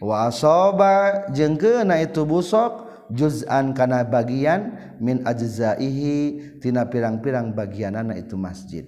Wa 0.03 0.27
asoba 0.27 1.27
jeung 1.31 1.55
keuna 1.55 1.99
itu 2.03 2.27
busok 2.27 3.07
juz'an 3.07 3.71
kana 3.71 4.03
bagian 4.03 4.75
min 4.99 5.23
ajzaihi 5.23 6.59
tina 6.59 6.83
pirang-pirang 6.87 7.55
bagianana 7.55 8.19
itu 8.19 8.35
masjid. 8.35 8.83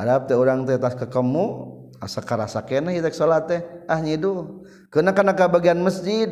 Arab 0.00 0.24
teh 0.24 0.34
urang 0.34 0.64
teh 0.64 0.80
tas 0.80 0.96
ke 0.96 1.06
kamu 1.06 1.44
asa 2.00 2.24
karasa 2.24 2.64
keneh 2.64 2.96
ieu 2.96 3.04
salat 3.12 3.44
teh 3.46 3.60
ah 3.84 4.00
nyiduh. 4.00 4.63
kena-kana 4.94 5.34
ka 5.34 5.50
bagian 5.50 5.82
masjid. 5.82 6.30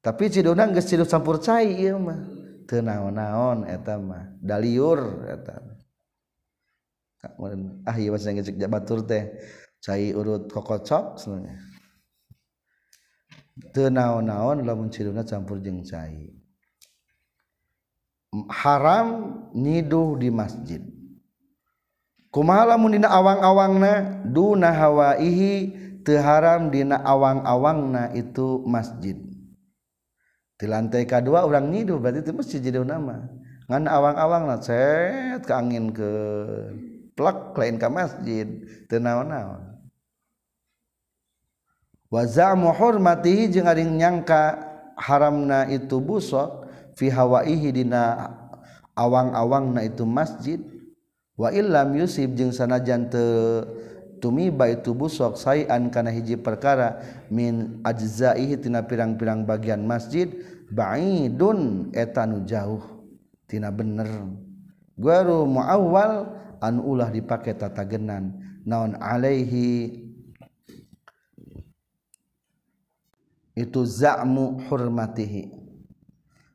Tapi 0.00 0.32
Ciduna 0.32 0.64
geus 0.72 0.88
cidup 0.88 1.04
campur 1.04 1.36
cai 1.36 1.84
ieu 1.84 2.00
mah. 2.00 2.16
Teu 2.64 2.80
naon-naon 2.80 3.68
eta 3.68 4.00
mah. 4.00 4.32
Daliur 4.40 5.28
eta. 5.28 5.60
Ah 7.84 7.96
ieu 8.00 8.08
mah 8.08 8.20
ngecek 8.24 8.56
batur 8.72 9.04
teh. 9.04 9.36
Cai 9.84 10.16
urut 10.16 10.48
kokocok 10.48 11.20
sebenarnya. 11.20 11.60
Teu 13.76 13.92
naon-naon 13.92 14.64
lamun 14.64 14.88
Ciduna 14.88 15.28
campur 15.28 15.60
jeung 15.60 15.84
cai. 15.84 16.32
Haram 18.48 19.08
nyiduh 19.52 20.16
di 20.16 20.32
masjid. 20.32 20.80
Kumaha 22.28 22.76
lamun 22.76 22.92
dina 22.92 23.08
awang-awangna? 23.08 24.24
Duna 24.28 24.68
hawaihi 24.68 25.87
teu 26.04 26.18
haram 26.20 26.68
dina 26.68 27.00
awang-awangna 27.02 28.12
itu 28.14 28.62
masjid. 28.66 29.16
Di 30.58 30.66
lantai 30.66 31.06
kedua 31.06 31.46
orang 31.46 31.70
nyiduh 31.70 32.02
berarti 32.02 32.26
itu 32.26 32.32
masjid 32.34 32.58
jadi 32.58 32.82
nama. 32.82 33.30
Ngan 33.70 33.84
awang-awangna 33.86 34.58
cet 34.58 35.46
ke 35.46 35.52
angin 35.54 35.94
ke 35.94 36.10
plak 37.14 37.54
lain 37.54 37.76
ke 37.78 37.88
masjid 37.90 38.46
teu 38.90 38.98
naon-naon. 38.98 39.78
Wazamu 42.08 42.72
hormatihi 42.72 43.52
jeung 43.52 43.68
aring 43.68 44.00
nyangka 44.00 44.56
haramna 44.96 45.68
itu 45.68 46.00
busok 46.00 46.64
fi 46.96 47.12
hawaihi 47.12 47.70
dina 47.70 48.32
awang-awangna 48.96 49.84
itu 49.84 50.02
masjid. 50.08 50.58
Wa 51.38 51.54
illam 51.54 51.94
yusib 51.94 52.34
jeung 52.34 52.50
sanajan 52.50 53.06
teu 53.12 53.62
tumiba 54.18 54.68
itu 54.70 54.94
busok 54.94 55.38
sayan 55.38 55.90
kana 55.90 56.10
hiji 56.12 56.36
perkara 56.38 57.00
min 57.30 57.82
ajzaihi 57.82 58.58
tina 58.58 58.84
pirang-pirang 58.84 59.46
bagian 59.46 59.82
masjid 59.82 60.28
ba'idun 60.70 61.90
eta 61.96 62.28
nu 62.28 62.44
jauh 62.44 62.82
tina 63.48 63.72
bener. 63.72 64.06
Guaru 64.98 65.46
muawwal 65.46 66.34
an 66.58 66.82
ulah 66.82 67.08
dipake 67.08 67.54
tatagenan 67.54 68.36
naon 68.66 68.98
alaihi? 68.98 70.04
Itu 73.58 73.82
zamu 73.82 74.62
hurmatihi. 74.70 75.50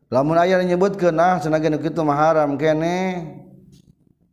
Lamun 0.08 0.39
aya 0.39 0.62
nyebut 0.63 0.95
nah 1.12 1.41
sanajan 1.41 1.82
kitu 1.82 1.99
mah 2.06 2.15
haram 2.15 2.56
kene. 2.56 3.28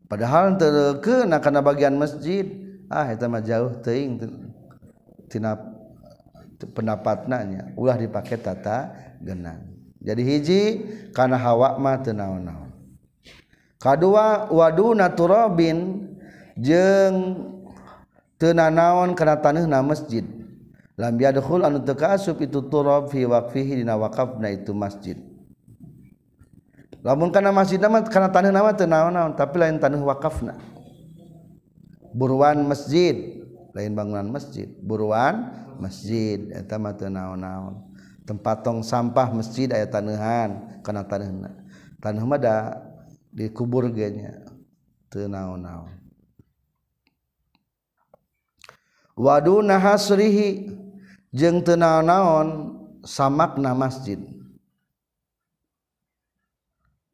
Padahal 0.06 0.58
teu 0.58 1.00
kana 1.02 1.62
bagian 1.62 1.98
masjid 1.98 2.69
ah 2.90 3.14
eta 3.14 3.30
mah 3.30 3.40
jauh 3.40 3.78
teuing 3.80 4.18
tina 5.30 5.54
pendapat 6.74 7.30
nanya 7.30 7.70
ulah 7.78 7.94
dipakai 7.94 8.36
tata 8.36 8.90
genan 9.22 9.70
jadi 10.00 10.22
hiji 10.24 10.60
karena 11.12 11.36
hawa 11.36 11.76
mah 11.76 12.00
teu 12.00 12.16
naon-naon. 12.16 12.72
Kadua 13.76 14.48
waduna 14.48 15.12
turabin 15.12 16.08
jeung 16.56 17.16
teu 18.40 18.56
naon 18.56 19.12
kana 19.12 19.36
taneuhna 19.36 19.84
masjid. 19.84 20.24
Lam 20.96 21.20
yadkhul 21.20 21.68
anu 21.68 21.84
teu 21.84 21.92
kaasup 21.92 22.40
itu 22.40 22.64
turab 22.72 23.12
fi 23.12 23.28
waqfihi 23.28 23.84
dina 23.84 24.00
waqafna 24.00 24.48
itu 24.48 24.72
masjid. 24.72 25.20
Lamun 27.04 27.28
kana 27.28 27.52
masjid 27.52 27.76
mah 27.76 28.00
kana 28.08 28.32
taneuhna 28.32 28.64
mah 28.64 28.72
teu 28.72 28.88
naon-naon 28.88 29.36
tapi 29.36 29.60
lain 29.60 29.76
taneuh 29.76 30.00
waqafna. 30.00 30.56
buruan 32.14 32.66
masjid. 32.66 33.42
Lain 33.70 33.94
bangunan 33.94 34.26
masjid. 34.30 34.66
Buruan 34.82 35.50
masjid. 35.78 36.50
Eta 36.54 36.76
mah 36.76 36.94
teu 36.94 37.10
naon-naon. 37.10 37.86
Tempat 38.26 38.62
tong 38.62 38.82
sampah 38.86 39.30
masjid 39.34 39.66
aya 39.74 39.90
taneuhan 39.90 40.78
kana 40.86 41.02
taneuhna 41.02 41.50
taneuh 41.98 42.22
mah 42.22 42.38
da 42.38 42.78
dikubur 43.34 43.90
ge 43.90 44.08
nya. 44.10 44.32
Teu 45.10 45.26
naon-naon. 45.26 45.90
Waduna 49.18 49.76
hasrihi 49.76 50.70
jeung 51.34 51.60
teu 51.66 51.74
naon-naon 51.76 52.78
samakna 53.02 53.74
masjid. 53.74 54.18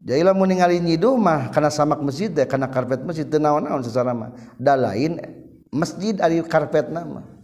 Jadi 0.00 0.22
lamun 0.22 0.48
ningali 0.52 0.78
nyidu 0.78 1.16
mah 1.16 1.50
karena 1.50 1.72
samak 1.72 2.00
masjid 2.04 2.28
deh 2.28 2.44
karena 2.44 2.68
karpet 2.68 3.02
masjid 3.02 3.24
teu 3.24 3.40
naon-naon 3.40 3.80
da 4.60 4.76
lain 4.76 5.18
masjid 5.72 6.14
ari 6.20 6.44
karpet 6.44 6.92
nama 6.92 7.36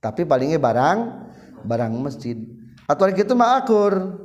tapi 0.00 0.24
palingnya 0.24 0.56
barang 0.56 0.98
barang 1.64 1.92
masjid. 2.00 2.36
Atau 2.88 3.06
kitu 3.12 3.36
mah 3.36 3.60
akur. 3.60 4.18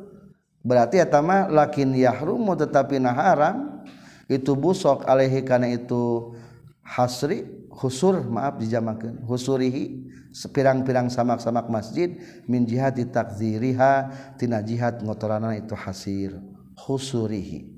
Berarti 0.66 0.98
eta 0.98 1.22
mah 1.22 1.46
lakin 1.46 1.94
yahrumu 1.94 2.58
tetapi 2.58 2.98
nah 2.98 3.14
haram 3.14 3.86
itu 4.26 4.58
busok 4.58 5.06
alaihi 5.06 5.46
kana 5.46 5.70
itu 5.70 6.34
hasri 6.82 7.46
husur 7.70 8.26
maaf 8.26 8.58
dijamakeun 8.58 9.22
husurihi 9.30 10.10
sepirang-pirang 10.34 11.14
samak-samak 11.14 11.70
masjid 11.70 12.18
min 12.50 12.66
jihati 12.66 13.06
takziriha 13.06 14.10
tina 14.42 14.66
jihad 14.66 15.06
ngotorana 15.06 15.54
itu 15.54 15.78
hasir 15.78 16.34
husurihi 16.74 17.75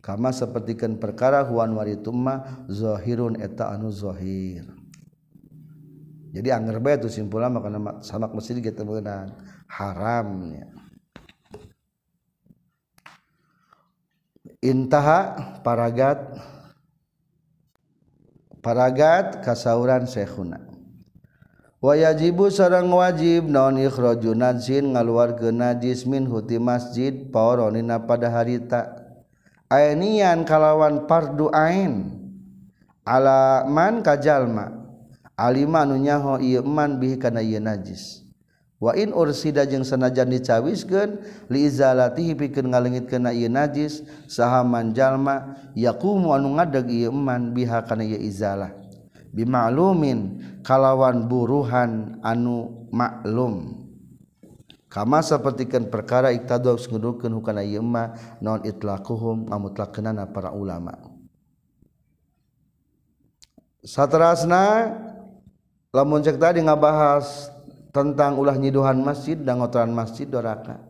kama 0.00 0.32
sepertikan 0.32 0.96
perkara 0.96 1.44
Huan 1.44 1.76
warituma 1.76 2.64
zohirun 2.68 3.40
eta 3.40 3.72
anu 3.72 3.92
zohir. 3.92 4.64
Jadi 6.30 6.48
anggar 6.54 6.78
bae 6.78 6.94
itu 6.94 7.10
simpulan 7.10 7.50
maka 7.50 7.68
samak 8.06 8.30
masjid 8.36 8.58
kita 8.62 8.86
mengenang 8.86 9.34
haramnya 9.66 10.70
intaha 14.60 15.56
paragat 15.64 16.20
paragat 18.60 19.40
kasauran 19.40 20.04
syekhuna 20.04 20.60
wayajibu 21.80 22.52
sarang 22.52 22.92
wajib 22.92 23.48
naon 23.48 23.80
ikhraju 23.80 24.36
najin 24.36 24.92
ngaluarkeun 24.92 25.56
najis 25.56 26.04
min 26.04 26.28
huti 26.28 26.60
masjid 26.60 27.24
paoronina 27.32 28.04
pada 28.04 28.28
harita. 28.28 28.99
ainian 29.70 30.42
kalawan 30.42 31.06
pardu 31.06 31.48
ain. 31.54 32.18
Alaman 33.06 34.04
kajalma 34.04 34.70
alima 35.34 35.88
nu 35.88 35.96
nyaho 35.96 36.36
ieu 36.36 36.60
man 36.60 37.00
bihi 37.00 37.16
kana 37.16 37.40
ieu 37.40 37.62
najis. 37.62 38.26
Wa 38.80 38.92
in 38.96 39.12
ursida 39.12 39.64
jeung 39.64 39.84
sanajan 39.84 40.28
dicawiskeun 40.28 41.20
li 41.48 41.64
izalatihi 41.64 42.36
pikeun 42.36 42.70
ngalengitkeun 42.70 43.32
ieu 43.32 43.48
najis 43.48 44.04
saha 44.28 44.60
man 44.60 44.92
jalma 44.92 45.56
yaqumu 45.72 46.36
anu 46.36 46.60
ngadeg 46.60 46.92
ieu 46.92 47.12
man 47.14 47.56
biha 47.56 47.88
kana 47.88 48.04
ieu 48.04 48.20
izalah. 48.20 48.76
Bima'lumin 49.30 50.42
kalawan 50.66 51.30
buruhan 51.30 52.18
anu 52.20 52.88
maklum 52.90 53.79
kama 54.90 55.22
sapertikeun 55.22 55.86
perkara 55.86 56.34
iktadu 56.34 56.74
ngudukeun 56.74 57.30
hukana 57.30 57.62
ieu 57.62 57.80
mah 57.80 58.18
naon 58.42 58.66
itlaquhum 58.66 59.46
ngamutlakeunana 59.46 60.26
para 60.34 60.50
ulama. 60.50 60.98
Saterasna 63.86 64.92
lamun 65.94 66.20
cek 66.20 66.36
tadi 66.36 66.60
ngabahas 66.60 67.48
tentang 67.94 68.36
ulah 68.36 68.58
nyiduhan 68.58 68.98
masjid 69.00 69.38
dan 69.38 69.62
ngotoran 69.62 69.94
masjid 69.94 70.26
doraka. 70.26 70.82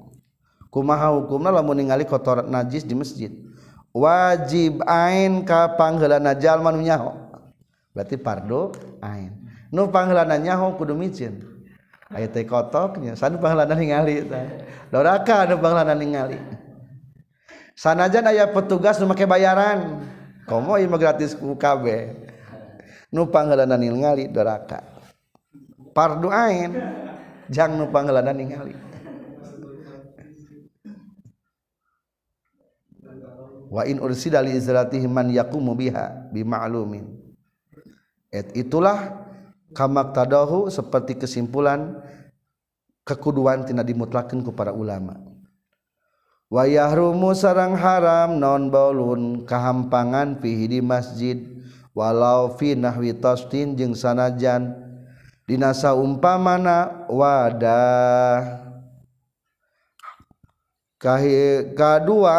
Kumaha 0.72 1.12
hukumna 1.14 1.52
lamun 1.52 1.78
ningali 1.78 2.08
kotoran 2.08 2.48
najis 2.48 2.88
di 2.88 2.96
masjid? 2.96 3.30
Wajib 3.90 4.80
ain 4.86 5.42
ka 5.44 5.76
pangheulana 5.76 6.34
jalma 6.38 6.72
nyaho. 6.72 7.14
Berarti 7.90 8.16
pardo 8.16 8.70
ain. 9.02 9.34
Nu 9.70 9.90
pangheulana 9.90 10.38
nyaho 10.38 10.78
kudu 10.78 10.94
micin 10.94 11.49
aya 12.10 12.26
teh 12.26 12.42
kotoknya. 12.42 13.14
Sanu 13.14 13.38
pahalana 13.38 13.74
ningali 13.78 14.26
doraka 14.90 15.46
anu 15.46 15.56
pahalana 15.62 15.94
ningali. 15.94 16.38
Sanajan 17.78 18.26
aya 18.26 18.50
petugas 18.50 18.98
nu 18.98 19.06
make 19.06 19.24
bayaran. 19.24 20.04
Komo 20.44 20.74
ieu 20.76 20.90
gratis 20.98 21.38
ku 21.38 21.54
kabeh 21.54 22.12
nu 23.14 23.30
pahalana 23.30 23.78
ningali 23.78 24.26
doraka. 24.26 24.82
Pardu 25.94 26.28
ain. 26.28 26.74
Jang 27.50 27.78
nu 27.78 27.86
pahalana 27.90 28.34
ningali. 28.34 28.74
Wa 33.70 33.86
in 33.86 34.02
ursida 34.02 34.42
li 34.42 34.58
izratihi 34.58 35.06
man 35.06 35.30
yaqumu 35.30 35.78
biha 35.78 36.30
bi 36.34 36.42
ma'lumin. 36.42 37.06
Et 38.34 38.50
itulah 38.58 39.29
kamak 39.74 40.14
tadahu 40.14 40.70
seperti 40.70 41.18
kesimpulan 41.18 41.98
kekuduan 43.06 43.66
tina 43.66 43.82
dimutlakan 43.82 44.42
ku 44.42 44.54
para 44.54 44.74
ulama. 44.74 45.18
Wayahrumu 46.50 47.30
sarang 47.30 47.78
haram 47.78 48.34
non 48.34 48.74
baulun 48.74 49.46
kahampangan 49.46 50.42
fihi 50.42 50.66
di 50.66 50.80
masjid 50.82 51.38
walau 51.94 52.58
fi 52.58 52.74
nahwi 52.74 53.14
tastin 53.14 53.78
jeung 53.78 53.94
sanajan 53.94 54.74
dinasa 55.46 55.94
umpamana 55.94 57.06
wadah. 57.06 58.66
Kahi, 61.00 61.72
kedua 61.72 62.38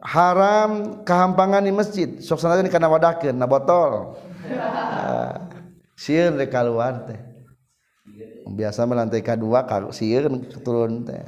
haram 0.00 1.02
kahampangan 1.04 1.66
di 1.66 1.74
masjid. 1.74 2.08
Sok 2.22 2.38
sanajan 2.38 2.70
kana 2.70 2.86
wadahkeun 2.86 3.34
na 3.34 3.50
botol. 3.50 4.14
sieun 6.00 6.40
di 6.40 6.48
keluar 6.48 7.04
teh. 7.04 7.20
Biasa 8.48 8.88
melantai 8.88 9.20
kedua 9.20 9.68
kalau 9.68 9.92
sieun 9.92 10.48
turun 10.64 11.04
teh. 11.04 11.20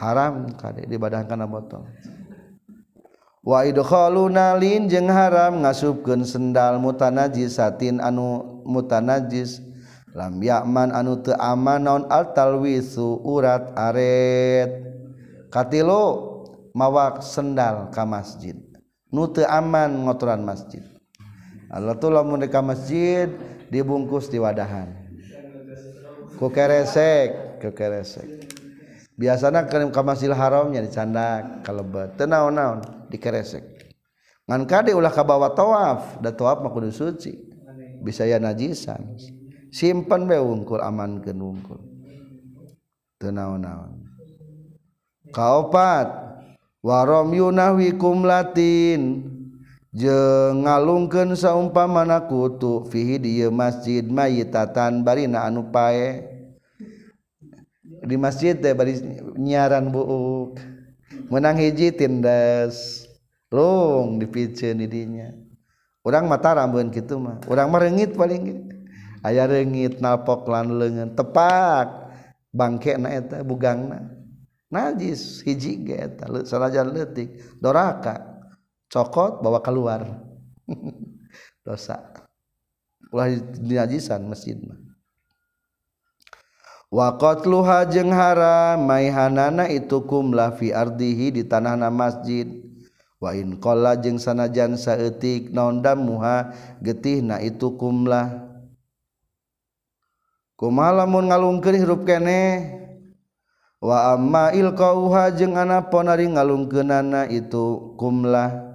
Haram 0.00 0.48
kade 0.56 0.88
dibadahkan 0.88 1.44
botol 1.44 1.84
wa 3.40 3.64
idkhaluna 3.64 4.56
lin 4.60 4.84
jeung 4.86 5.08
haram 5.08 5.64
ngasupkeun 5.64 6.28
sendal 6.28 6.80
mutanajisatin 6.80 8.00
anu 8.00 8.60
mutanajis. 8.64 9.60
Lam 10.10 10.42
ya'man 10.42 10.90
anu 10.90 11.22
teu 11.22 11.38
aman 11.38 11.86
naon 11.86 12.02
al 12.10 12.34
talwisu 12.34 13.22
urat 13.22 13.70
aret. 13.78 14.90
Katilu 15.54 16.02
mawak 16.74 17.22
sendal 17.22 17.94
ka 17.94 18.02
masjid. 18.02 18.58
Nu 19.14 19.30
teu 19.30 19.46
aman 19.46 20.02
ngotoran 20.02 20.42
masjid. 20.42 20.82
Allah 21.70 21.94
tuh 21.94 22.10
lamun 22.10 22.42
di 22.42 22.50
masjid 22.50 23.30
dibungkus 23.70 24.26
di 24.26 24.42
wadahan. 24.42 24.90
Ku 26.34 26.50
keresek 26.50 27.62
ku 27.62 27.70
keresek. 27.70 28.26
Biasanya 29.14 29.68
kirim 29.68 29.92
ke 29.92 30.00
masjid 30.02 30.32
haramnya 30.32 30.82
dicandak 30.82 31.62
kalebet 31.62 32.16
tenaon 32.16 32.56
naon 32.56 32.78
dikeresek. 33.12 33.62
Ngan 34.50 34.66
kade 34.66 34.96
ulah 34.96 35.14
kabawa 35.14 35.54
tawaf 35.54 36.18
da 36.18 36.34
tawaf 36.34 36.64
mah 36.64 36.72
kudu 36.74 36.90
suci. 36.90 37.36
Bisa 38.00 38.26
ya 38.26 38.40
najisan. 38.40 39.14
Simpen 39.70 40.26
we 40.26 40.34
wungkul 40.40 40.82
amankeun 40.82 41.38
wungkul. 41.38 41.78
Teu 43.20 43.30
naon-naon. 43.30 44.02
Kaopat 45.30 46.08
warom 46.82 47.30
yunahwikum 47.30 48.26
latin. 48.26 49.00
je 49.90 50.18
ngalungken 50.54 51.34
saumpa 51.34 51.90
manakutu 51.90 52.86
fihi 52.88 53.18
di 53.18 53.42
masjid 53.50 54.06
mayitatan 54.06 55.02
barina 55.02 55.46
anu 55.46 55.70
pae. 55.70 56.26
Di 58.00 58.16
masjid 58.16 58.56
teh 58.56 58.72
bari 58.72 58.96
nyaran 59.36 59.92
buuk. 59.92 60.56
Menang 61.30 61.60
hiji 61.60 61.94
tindas 61.94 63.06
rung 63.50 64.18
dipiceun 64.18 64.78
di 64.82 64.86
dinya 64.86 65.30
urang 66.04 66.26
mata 66.26 66.56
rambeun 66.56 66.88
kitu 66.88 67.20
mah. 67.20 67.44
Urang 67.46 67.68
mah 67.68 67.80
reungit 67.84 68.16
paling. 68.16 68.68
Aya 69.20 69.44
reungit 69.44 70.00
nalpok 70.00 70.48
lan 70.48 70.72
leungeun. 70.74 71.12
Tepak. 71.12 71.88
Bangke 72.50 72.98
na 72.98 73.14
eta 73.14 73.46
bugangna. 73.46 74.10
Najis 74.74 75.44
hiji 75.46 75.86
ge 75.86 75.96
eta 75.98 76.26
sanajan 76.42 76.90
leutik. 76.90 77.38
Doraka. 77.60 78.29
cokot 78.90 79.40
bawa 79.40 79.62
keluar. 79.62 80.04
Dosa. 81.64 82.02
Ulah 83.14 83.30
dinajisan 83.58 84.26
masjid 84.26 84.58
mah. 84.58 84.78
Wa 86.90 87.14
qatluha 87.14 87.86
jeung 87.86 88.10
haram 88.10 88.82
maihanana 88.82 89.70
itu 89.70 90.02
kumla 90.02 90.50
fi 90.58 90.74
ardihi 90.74 91.38
di 91.38 91.42
tanahna 91.46 91.86
masjid. 91.86 92.50
Wa 93.22 93.36
in 93.36 93.62
qalla 93.62 93.94
jeung 93.94 94.18
sanajan 94.18 94.74
saeutik 94.74 95.54
naon 95.54 95.84
damuha 95.84 96.50
getihna 96.80 97.38
itu 97.44 97.76
kumla 97.76 98.48
kumaha 100.56 101.04
lamun 101.04 101.28
ngalungkeun 101.28 101.76
hirup 101.76 102.08
keneh 102.08 102.80
wa 103.76 104.16
amma 104.16 104.56
ilqauha 104.56 105.36
jeung 105.36 105.52
ana 105.52 105.84
ari 105.84 106.32
ngalungkeunana 106.32 107.28
itu 107.28 107.92
kumlah. 108.00 108.69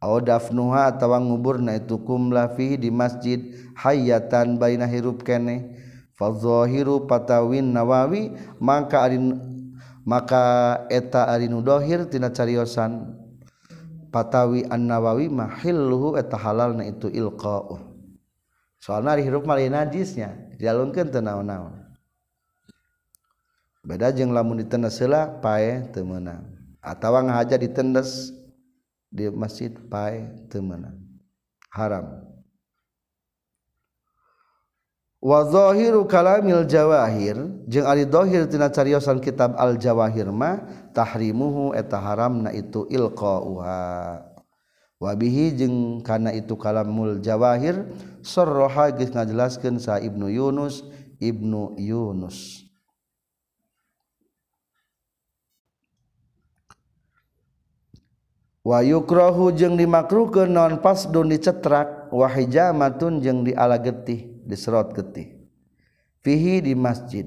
dafnuha 0.00 0.96
tawa 0.96 1.20
nguburna 1.20 1.76
itu 1.76 2.00
kumla 2.00 2.48
fihi 2.56 2.80
di 2.80 2.88
masjid 2.88 3.52
hayatan 3.76 4.56
baina 4.56 4.88
hirup 4.88 5.20
kene. 5.20 5.76
Fadzahiru 6.16 7.08
patawin 7.08 7.72
nawawi 7.72 8.36
maka 8.60 9.04
arin 9.04 9.40
maka 10.04 10.84
eta 10.88 11.28
arinu 11.28 11.60
dohir 11.60 12.08
tina 12.08 12.32
cariosan. 12.32 13.16
Patawi 14.10 14.66
an 14.66 14.88
nawawi 14.88 15.30
mahilluhu 15.30 16.18
eta 16.18 16.34
halal 16.34 16.74
na 16.74 16.88
itu 16.88 17.06
ilqa'u. 17.06 17.78
Soalna 18.80 19.14
ari 19.14 19.22
hirup 19.28 19.44
mah 19.44 19.60
najisnya 19.60 20.56
dialungkeun 20.56 21.12
teu 21.12 21.20
naon-naon. 21.20 21.76
Beda 23.84 24.12
jeung 24.12 24.32
lamun 24.32 24.60
ditendes 24.60 24.96
heula 25.00 25.40
pae 25.40 25.88
teu 25.92 26.04
meunang. 26.04 26.42
Atawa 26.80 27.24
ngahaja 27.24 27.60
ditendes 27.60 28.32
di 29.10 29.26
masjid 29.28 29.74
pai 29.90 30.30
temenan 30.46 30.96
haram. 31.74 32.22
Wa 35.20 35.44
zahiru 35.44 36.08
kalamil 36.08 36.64
jawahir 36.64 37.36
jeung 37.68 37.84
ari 37.84 38.08
zahir 38.08 38.48
tina 38.48 38.72
cariosan 38.72 39.20
kitab 39.20 39.52
al 39.60 39.76
jawahir 39.76 40.32
mah 40.32 40.64
tahrimuhu 40.96 41.76
eta 41.76 42.00
haramna 42.00 42.54
itu 42.56 42.88
ilqauha. 42.88 44.24
Wa 44.96 45.12
bihi 45.16 45.52
jeung 45.60 46.00
kana 46.00 46.32
itu 46.32 46.56
kalamul 46.56 47.20
jawahir 47.20 47.84
sarraha 48.24 48.88
geus 48.96 49.12
ngajelaskeun 49.12 49.76
sa 49.76 50.00
ibnu 50.00 50.32
yunus 50.32 50.88
ibnu 51.20 51.76
yunus. 51.76 52.69
wayukrohu 58.60 59.56
jeung 59.56 59.76
dimakruhkan 59.76 60.52
non 60.52 60.80
pasdun 60.84 61.32
dicetrak 61.32 62.12
wahijamatun 62.12 63.24
jeung 63.24 63.44
diala 63.44 63.80
getih 63.80 64.40
diserot 64.44 64.92
getih. 64.92 65.40
Fihi 66.20 66.60
di 66.60 66.76
masjid 66.76 67.24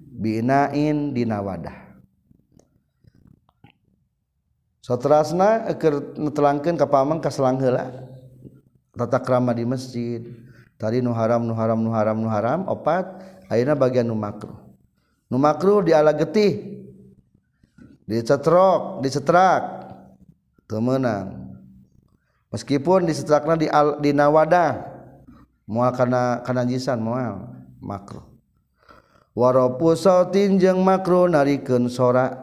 binain 0.00 1.12
dina 1.12 1.44
wadah. 1.44 1.76
Satrasna 4.82 5.68
eker 5.70 6.16
netelangkeun 6.16 6.80
ka 6.80 6.88
pamang 6.88 7.20
ka 7.20 7.28
selang 7.28 7.60
heula. 7.60 7.92
Tata 8.96 9.20
krama 9.20 9.52
di 9.52 9.68
masjid. 9.68 10.24
Tadi 10.80 10.98
nu 10.98 11.14
haram 11.14 11.46
nu 11.46 11.54
haram 11.54 11.78
nu 11.78 11.92
haram 11.94 12.18
nu 12.18 12.26
haram 12.26 12.66
opat 12.66 13.06
ayeuna 13.46 13.78
bagian 13.78 14.08
nu 14.08 14.16
makruh. 14.18 14.58
Nu 15.30 15.38
makruh 15.38 15.84
diala 15.84 16.16
getih 16.16 16.82
dicetrok 18.08 19.04
dicetrak. 19.04 19.81
temenang 20.72 21.52
meskipun 22.48 23.04
disetelakna 23.04 23.60
di 23.60 23.68
al, 23.68 24.00
di 24.00 24.16
nawadah 24.16 24.92
mual 25.68 25.92
kana 25.92 26.40
kanajisan 26.44 26.96
mual 27.00 27.52
makruh. 27.82 28.24
Waropu 29.32 29.96
sautin 29.96 30.60
jeung 30.60 30.84
makruh 30.84 31.26
narikeun 31.26 31.88
sora. 31.88 32.36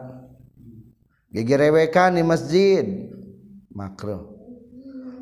Gegerewekan 1.30 2.18
di 2.18 2.26
masjid 2.26 2.84
makruh. 3.70 4.26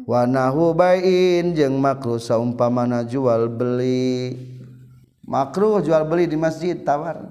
Wanahu 0.08 0.72
bain 0.72 1.52
jeung 1.52 1.76
makruh 1.76 2.16
saumpamana 2.16 3.04
jual 3.04 3.52
beli. 3.52 4.32
Makruh 5.28 5.84
jual 5.84 6.08
beli 6.08 6.24
di 6.24 6.40
masjid 6.40 6.72
tawar. 6.80 7.28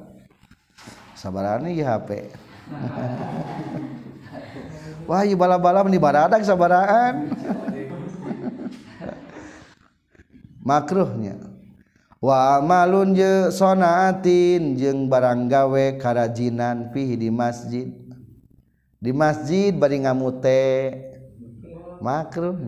Sabarani 1.18 1.74
ya 1.74 1.98
HP 1.98 2.30
Wahyu 5.08 5.40
bala-bala 5.40 5.88
meni 5.88 5.96
baradak 5.96 6.44
sabaraan. 6.44 7.32
Makruhnya. 10.60 11.40
Wa 12.20 12.60
malun 12.60 13.16
je 13.16 13.56
sonaatin 13.56 14.76
jeung 14.76 15.08
barang 15.08 15.48
gawe 15.48 15.96
karajinan 15.96 16.92
fihi 16.92 17.16
di 17.16 17.30
masjid. 17.32 17.88
Di 19.00 19.16
masjid 19.16 19.72
bari 19.72 20.04
ngamute. 20.04 20.92
Makruh 22.04 22.60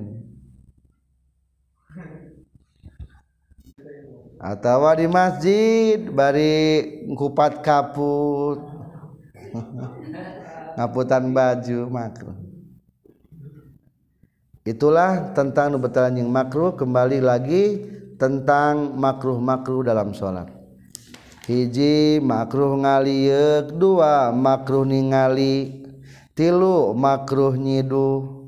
atau 4.39 4.87
di 4.95 5.03
masjid 5.03 5.99
bari 6.07 6.55
kupat 7.11 7.59
kaput. 7.59 8.63
ngaputan 10.79 11.35
baju 11.35 11.79
makruh. 11.91 12.39
Itulah 14.63 15.35
tentang 15.35 15.75
nubetalan 15.75 16.23
yang 16.23 16.31
makruh 16.31 16.71
kembali 16.71 17.19
lagi 17.19 17.83
tentang 18.15 18.95
makruh-makruh 18.95 19.83
dalam 19.83 20.15
sholat. 20.15 20.47
Hiji 21.51 22.23
makruh 22.23 22.79
ngaliek 22.79 23.75
dua 23.75 24.31
makruh 24.31 24.87
ningali 24.87 25.83
tilu 26.31 26.95
makruh 26.95 27.59
nyidu. 27.59 28.39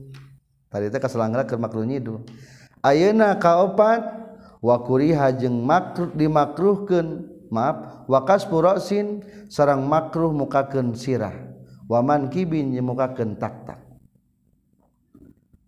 Tadi 0.72 0.88
itu 0.88 0.98
keselanggar 1.04 1.44
ke 1.44 1.60
makruh 1.60 1.84
nyidu. 1.84 2.24
Ayeuna 2.80 3.36
kaopat? 3.36 4.24
Wakuriha 4.64 5.36
jeung 5.36 5.68
makruh 5.68 6.16
dimakruhkeun. 6.16 7.28
Maaf 7.52 8.08
wakas 8.08 8.48
purosin 8.48 9.26
sarang 9.52 9.84
makruh 9.84 10.32
mukakeun 10.32 10.96
sirah. 10.96 11.51
waman 11.92 12.32
kibin 12.32 12.72
nyemukakeun 12.72 13.36
taktak. 13.36 13.84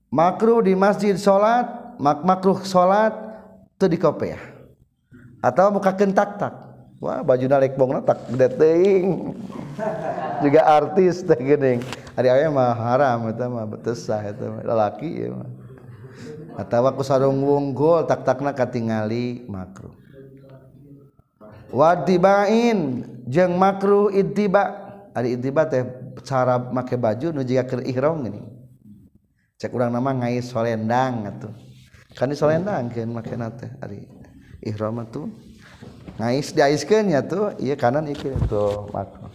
Makruh 0.08 0.64
di 0.64 0.72
masjid 0.72 1.20
salat 1.20 1.68
mak 2.00 2.24
makruh 2.24 2.64
salat 2.64 3.12
teu 3.76 3.92
dikopeah 3.92 4.40
atawa 5.44 5.76
mukakeun 5.76 6.16
taktak. 6.16 6.72
Wah 7.04 7.20
bajuna 7.20 7.60
lek 7.60 7.76
bongna 7.76 8.00
tak 8.00 8.32
gede 8.32 8.48
teuing. 8.56 9.36
Juga 10.48 10.62
artis 10.64 11.20
teh 11.20 11.36
geuning. 11.36 11.84
Ari 12.16 12.32
aya 12.32 12.48
mah 12.48 12.72
haram 12.72 13.28
eta 13.28 13.52
mah 13.52 13.68
betesah 13.68 14.24
eta 14.24 14.48
mah. 14.48 14.64
Lalaki 14.64 15.28
ieu 15.28 15.36
mah. 15.36 15.52
Atawa 16.56 16.96
ku 16.96 17.04
sarung 17.04 17.44
wunggul 17.44 18.08
tak-takna 18.08 18.56
katingali 18.56 19.44
makruh. 19.52 19.92
Wadibain 21.76 23.04
jeung 23.28 23.60
makruh 23.60 24.08
ittiba. 24.08 24.80
Ari 25.12 25.36
ittiba 25.36 25.68
teh 25.68 25.84
cara 26.22 26.62
make 26.62 26.94
baju 26.94 27.34
nu 27.34 27.42
jiga 27.42 27.66
keur 27.66 27.82
ihram 27.82 28.22
gini. 28.22 28.42
Cek 29.58 29.74
urang 29.74 29.90
nama 29.90 30.14
ngais 30.14 30.54
solendang 30.54 31.26
atuh. 31.26 31.54
Kan 32.14 32.30
di 32.30 32.38
solendang 32.38 32.94
kan 32.94 33.10
make 33.10 33.34
teh 33.34 33.72
ari 33.82 34.06
ihram 34.62 35.02
tuh 35.10 35.34
ngais 36.22 36.54
diaiskeun 36.54 37.10
nya 37.10 37.26
tuh 37.26 37.58
ieu 37.58 37.74
kanan 37.74 38.06
ieu 38.06 38.38
tuh 38.46 38.92
makruh. 38.94 39.32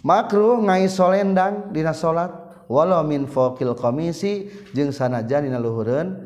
Makruh 0.00 0.56
ngai 0.64 0.88
solendang 0.88 1.74
dina 1.74 1.92
salat 1.92 2.32
walau 2.70 3.04
min 3.04 3.26
fokil 3.28 3.76
komisi 3.76 4.48
jeung 4.72 4.94
sanajan 4.94 5.44
dina 5.44 5.58
luhureun 5.60 6.16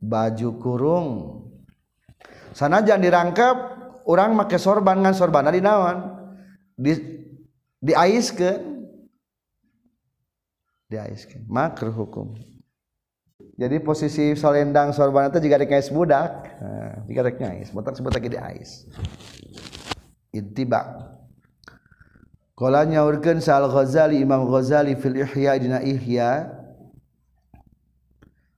baju 0.00 0.48
kurung. 0.58 1.08
Sanajan 2.50 2.98
dirangkap 2.98 3.54
orang 4.10 4.34
make 4.34 4.58
sorban 4.58 4.98
ngan 4.98 5.14
sorban 5.14 5.46
di 5.54 5.62
naon 5.62 6.19
di 6.80 6.96
diaiskeun 7.84 8.88
diaiskeun 10.88 11.44
makruh 11.44 11.92
hukum. 11.92 12.32
Jadi 13.60 13.76
posisi 13.84 14.32
solendang 14.32 14.96
sorban 14.96 15.28
itu 15.28 15.36
jika 15.36 15.60
dikais 15.60 15.92
budak 15.92 16.48
nah, 16.64 17.04
jika 17.04 17.20
rek 17.28 17.36
ngais 17.36 17.68
sebut 17.68 18.12
lagi 18.16 18.32
diais. 18.32 18.88
Ittiba 20.32 21.12
Qalanya 22.56 23.04
urkeun 23.04 23.40
Sal 23.40 23.68
Ghazali 23.68 24.20
Imam 24.20 24.48
Ghazali 24.48 24.96
fil 24.96 25.20
Ihya 25.20 25.60
dina 25.60 25.80
Ihya 25.84 26.48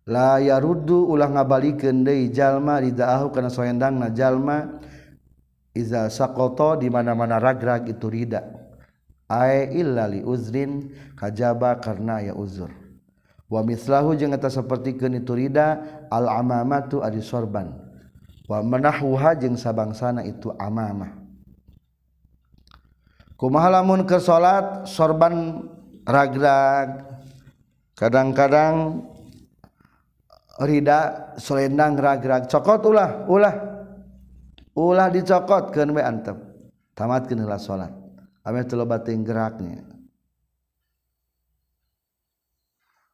la 0.06 0.42
yaruddu 0.42 1.06
ulah 1.06 1.30
ngabalikeun 1.30 2.02
deui 2.02 2.30
jalma 2.34 2.82
ridaahu 2.82 3.30
kana 3.30 3.50
soendangna 3.50 4.10
jalma 4.10 4.82
iza 5.72 6.08
saqata 6.08 6.80
di 6.80 6.88
mana-mana 6.92 7.40
ragrag 7.40 7.88
itu 7.88 8.08
rida. 8.08 8.44
Ai 9.28 9.72
illa 9.72 10.04
li 10.08 10.20
uzrin 10.20 10.92
kajaba 11.16 11.80
karena 11.80 12.20
ya 12.20 12.36
uzur. 12.36 12.68
Wa 13.48 13.64
mislahu 13.64 14.16
jeung 14.16 14.36
eta 14.36 14.52
sapertikeun 14.52 15.20
itu 15.20 15.32
rida 15.32 15.80
al 16.12 16.28
amamatu 16.28 17.00
adi 17.00 17.24
sorban. 17.24 17.72
Wa 18.48 18.60
manahuha 18.60 19.36
jeung 19.40 19.56
sabangsana 19.56 20.24
itu 20.28 20.52
amamah. 20.60 21.20
Mahalamun 23.42 24.06
ke 24.06 24.22
salat 24.22 24.86
sorban 24.86 25.66
ragrag. 26.06 27.10
Kadang-kadang 27.98 29.02
Rida 30.62 31.34
Selendang 31.42 31.98
ragrag. 31.98 32.46
Cokot 32.46 32.86
ulah 32.86 33.26
ulah 33.26 33.71
ulah 34.76 35.08
dicokot 35.12 35.72
ke 35.72 35.84
we 35.88 36.02
antep. 36.02 36.36
Tamat 36.92 37.24
kenila 37.24 37.56
sholat. 37.56 37.92
Amin 38.42 38.66
batin 38.66 39.22
geraknya 39.22 39.92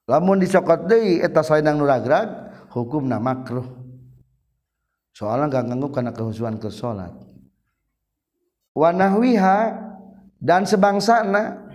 lamun 0.09 0.41
dicokot 0.41 0.89
deh 0.89 1.21
eta 1.21 1.45
saenang 1.45 1.77
nu 1.77 1.87
hukum 2.73 3.05
na 3.05 3.21
makruh. 3.21 3.69
Soalnya 5.13 5.61
gak 5.61 5.65
nganggup 5.69 5.93
karena 5.93 6.13
kehusuan 6.17 6.57
ke 6.57 6.73
sholat. 6.73 7.13
Wanahwiha 8.73 9.59
dan 10.39 10.65
sebangsana 10.65 11.69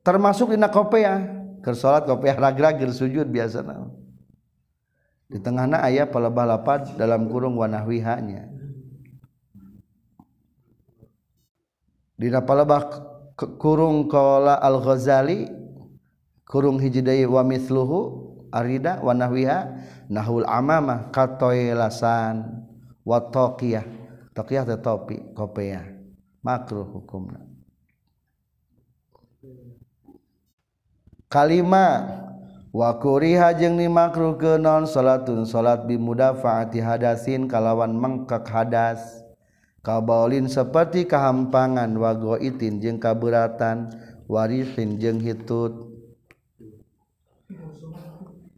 termasuk 0.00 0.54
dina 0.54 0.72
kopea. 0.72 1.34
Ke 1.64 1.72
salat 1.74 2.06
kopea 2.06 2.38
ragrag 2.38 2.76
keur 2.78 2.92
sujud 2.94 3.26
biasana. 3.26 3.88
Di 5.26 5.40
tengahna 5.42 5.82
ayah 5.88 6.06
pelebah 6.06 6.46
lapad 6.46 6.94
dalam 6.94 7.26
kurung 7.26 7.58
wanahwihanya 7.58 8.46
di 12.14 12.30
palebah 12.30 12.82
kurung 13.58 14.06
kola 14.06 14.58
al 14.62 14.78
Ghazali 14.78 15.50
kurung 16.46 16.78
hijidai 16.78 17.26
wa 17.26 17.42
mithluhu 17.42 18.30
arida 18.54 19.02
wanahwiha 19.02 19.58
nahul 20.06 20.46
amamah 20.46 21.10
katoyelasan 21.10 22.62
wa 23.02 23.18
taqiyah. 23.18 23.82
Taqiyah 24.34 24.66
topi 24.82 25.18
kopiah 25.34 25.86
makruh 26.42 26.86
hukumna. 26.86 27.42
Kalima 31.30 32.06
wakuriha 32.70 33.58
jeung 33.58 33.78
dimakruh 33.78 34.38
ke 34.38 34.54
non 34.58 34.86
salatun 34.86 35.42
salat 35.46 35.82
bi 35.86 35.98
mudafaati 35.98 36.78
hadasin 36.78 37.50
kalawan 37.50 37.90
mengkek 37.90 38.46
hadas 38.46 39.23
kabaulin 39.84 40.48
seperti 40.48 41.04
kehampangan 41.04 41.92
wago 42.00 42.40
itin 42.40 42.80
jeung 42.80 42.96
kaburatan 42.96 43.92
warisin 44.24 44.96
jeung 44.96 45.20
hitut. 45.20 45.92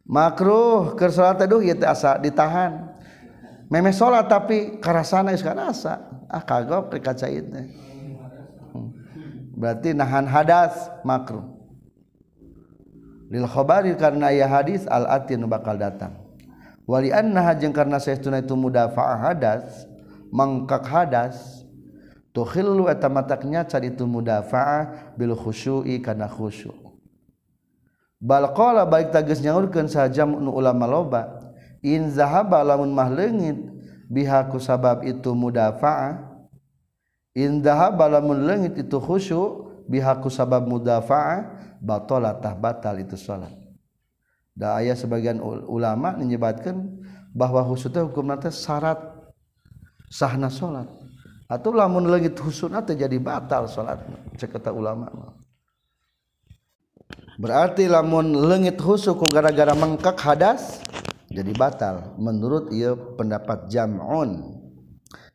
Makruh 0.07 0.95
ke 0.95 1.11
salat 1.11 1.43
teduh 1.43 1.59
ieu 1.59 1.75
teh 1.75 1.83
asa 1.83 2.15
ditahan. 2.15 2.95
Memeh 3.67 3.91
salat 3.91 4.31
tapi 4.31 4.79
karasana 4.79 5.35
geus 5.35 5.43
karasa 5.43 5.99
ah 6.31 6.39
kagok 6.39 6.95
rek 6.95 7.03
kaca 7.03 7.27
teh. 7.27 7.65
Hmm. 8.71 8.95
Berarti 9.51 9.91
nahan 9.91 10.23
hadas 10.23 10.87
makruh. 11.03 11.43
Lil 13.27 13.43
khabari 13.43 13.91
karena 13.99 14.31
aya 14.31 14.47
hadis 14.47 14.87
al 14.87 15.03
atin 15.11 15.43
bakal 15.51 15.75
datang. 15.75 16.15
Wali 16.87 17.11
annaha 17.11 17.51
jeung 17.59 17.75
karena 17.75 17.99
saestuna 17.99 18.39
itu 18.39 18.55
mudafaah 18.55 19.19
hadas 19.19 19.83
mangkak 20.31 20.85
hadas 20.87 21.67
tukhillu 22.37 22.85
eta 22.85 23.09
mataknya 23.09 23.65
cari 23.65 23.89
itu 23.89 24.05
mudafaah 24.05 25.13
bil 25.17 25.33
khusyu'i 25.33 25.97
kana 26.05 26.29
khusyu 26.29 26.69
balqala 28.21 28.85
baik 28.85 29.09
tagis 29.09 29.41
nyaurkeun 29.41 29.89
saja 29.89 30.21
nu 30.25 30.53
ulama 30.53 30.85
loba 30.85 31.21
in 31.81 32.13
zahaba 32.13 32.61
lamun 32.61 32.93
mah 32.93 33.09
leungit 33.09 33.57
biha 34.05 34.45
ku 34.53 34.61
sabab 34.61 35.01
itu 35.01 35.33
mudafaah 35.33 36.21
in 37.33 37.65
zahaba 37.65 38.05
lamun 38.05 38.45
leungit 38.45 38.77
itu 38.77 39.01
khusyu 39.01 39.65
biha 39.89 40.21
ku 40.21 40.29
sabab 40.29 40.69
mudafaah 40.69 41.57
batala 41.81 42.37
tah 42.37 42.53
batal 42.53 43.01
itu 43.01 43.17
salat 43.17 43.53
da 44.53 44.77
aya 44.77 44.93
sebagian 44.93 45.41
ulama 45.41 46.13
menyebutkan 46.17 46.85
bahwa 47.33 47.65
khusyu 47.65 47.89
teh 47.89 48.01
hukumna 48.05 48.37
teh 48.37 48.53
syarat 48.53 49.16
sahna 50.07 50.47
salat 50.51 50.87
atau 51.47 51.71
lamun 51.71 52.07
leungit 52.07 52.35
khusyukna 52.35 52.83
teh 52.83 52.95
jadi 52.95 53.15
batal 53.19 53.67
salatna 53.71 54.19
cek 54.35 54.59
kata 54.59 54.75
ulama. 54.75 55.07
Berarti 57.37 57.85
lamun 57.85 58.33
leungit 58.33 58.81
khusyuk 58.81 59.29
gara-gara 59.29 59.71
mengkak 59.77 60.17
hadas 60.19 60.81
jadi 61.29 61.53
batal. 61.53 62.17
Menurut 62.17 62.73
ia 62.73 62.97
pendapat 62.97 63.69
jam'un. 63.69 64.57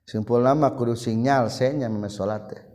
Simpul 0.03 0.43
nama 0.43 0.75
kudu 0.75 0.99
sinyal 0.99 1.47
senya 1.47 1.87
salat 2.11 2.73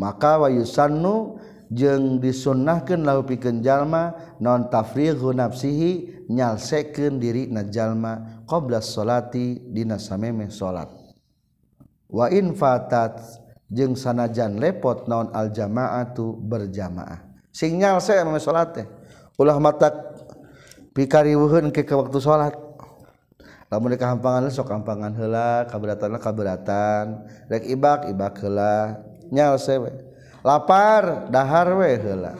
maka 0.00 0.40
wa 0.40 0.48
yusannu 0.48 1.36
jeung 1.70 2.18
disunnahkan 2.18 3.06
lau 3.06 3.22
pikeun 3.22 3.62
jalma 3.62 4.36
non 4.42 4.66
tafrighu 4.66 5.30
nafsihi 5.30 6.26
nyalsekeun 6.26 7.22
diri 7.22 7.46
na 7.46 7.62
jalma 7.70 8.42
qabla 8.44 8.82
sholati 8.82 9.62
dina 9.70 9.96
samemeh 9.96 10.50
salat. 10.50 10.90
Wa 12.10 12.26
in 12.26 12.58
fatat 12.58 13.22
jeung 13.70 13.94
sanajan 13.94 14.58
lepot 14.58 15.06
naon 15.06 15.30
al 15.30 15.54
jamaatu 15.54 16.34
berjamaah. 16.42 17.22
Sing 17.54 17.78
nyalse 17.78 18.18
mah 18.26 18.42
salat 18.42 18.68
teh 18.74 18.86
ulah 19.38 19.56
mata 19.62 19.88
pikariweuheun 20.90 21.70
ke, 21.70 21.86
ke 21.86 21.94
waktu 21.94 22.18
sholat 22.18 22.54
lamun 23.70 23.94
kahampangan 23.94 24.50
sok 24.50 24.66
kampangan 24.66 25.14
heula 25.14 25.64
kaberatan 25.70 26.18
kaberatan 26.18 27.04
rek 27.46 27.62
ibak 27.70 28.10
ibak 28.10 28.42
heula 28.42 28.98
nyal 29.30 29.54
sewe. 29.54 30.09
lapar 30.40 31.28
dahar 31.28 31.68
we 31.76 31.96
heula. 31.96 32.32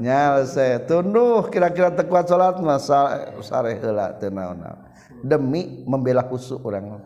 Nya 0.00 0.40
se 0.48 0.80
tunduh 0.88 1.44
kira-kira 1.52 1.92
tekuat 1.92 2.28
salat 2.28 2.58
mah 2.58 2.78
sare 2.80 3.78
heula 3.78 4.12
teu 4.16 4.30
naon-naon. 4.32 4.88
Demi 5.20 5.84
membela 5.84 6.24
khusu 6.24 6.56
orang 6.64 6.96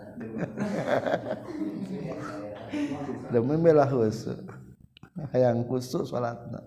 demi 3.34 3.58
membela 3.58 3.82
khusu 3.90 4.38
hayang 5.34 5.66
khusu 5.66 6.06
salatna. 6.06 6.62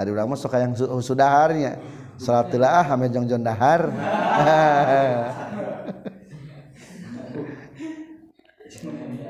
Ada 0.00 0.08
urang 0.08 0.32
mah 0.32 0.40
sok 0.40 0.56
hayang 0.56 0.72
khusu 0.72 1.12
daharnya. 1.12 1.76
Salat 2.16 2.48
telaah 2.48 2.88
ame 2.88 3.12
jongjon 3.12 3.44
dahar. 3.44 3.92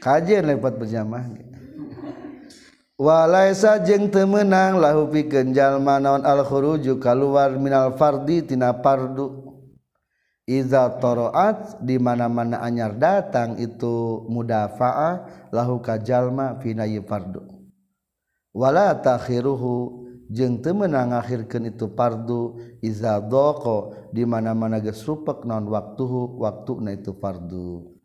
kajian 0.00 0.46
lewat 0.46 0.76
berjamaah. 0.76 1.26
Walaisa 2.96 3.76
jeung 3.84 4.08
teu 4.08 4.24
meunang 4.24 4.80
lahu 4.80 5.12
pikeun 5.12 5.52
jalma 5.52 6.00
naon 6.00 6.24
al 6.24 6.40
khuruju 6.40 6.96
kaluar 6.96 7.52
minal 7.60 7.92
fardi 7.92 8.40
tina 8.40 8.72
fardu 8.72 9.52
iza 10.48 10.96
toroat 10.96 11.76
di 11.84 12.00
mana-mana 12.00 12.56
anyar 12.64 12.96
datang 12.96 13.60
itu 13.60 14.24
mudafa'a 14.32 15.28
lahu 15.52 15.76
ka 15.84 16.00
jalma 16.00 16.56
fina 16.64 16.88
fardu. 17.04 17.44
Wala 18.56 18.96
takhiruhu 18.96 20.08
jeung 20.32 20.64
teu 20.64 20.72
meunang 20.72 21.12
akhirkeun 21.12 21.68
itu 21.68 21.92
fardu 21.92 22.56
iza 22.80 23.20
doko 23.20 24.08
di 24.08 24.24
mana-mana 24.24 24.80
geus 24.80 25.04
rupek 25.04 25.44
naon 25.44 25.68
waktuhu 25.68 26.40
waktuna 26.40 26.96
itu 26.96 27.12
fardu. 27.12 27.95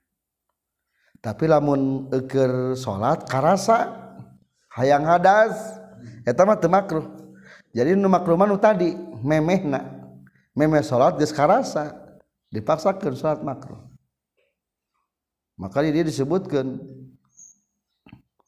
tapi 1.22 1.46
lamun 1.46 2.10
eker 2.10 2.74
salat 2.74 3.30
karasa 3.30 3.94
hayang 4.74 5.06
hadas 5.06 5.54
eta 6.26 6.42
mah 6.44 6.58
teu 6.58 6.68
makruh. 6.68 7.06
Jadi 7.72 7.96
nu 7.96 8.10
makruh 8.10 8.36
mah 8.36 8.50
nu 8.50 8.58
tadi 8.58 8.92
memehna. 9.22 10.02
Memeh 10.52 10.84
salat 10.84 11.16
geus 11.16 11.32
karasa 11.32 11.96
dipaksakeun 12.52 13.16
salat 13.16 13.40
makruh. 13.40 13.80
Maka 15.56 15.86
dia 15.86 16.04
disebutkan 16.04 16.82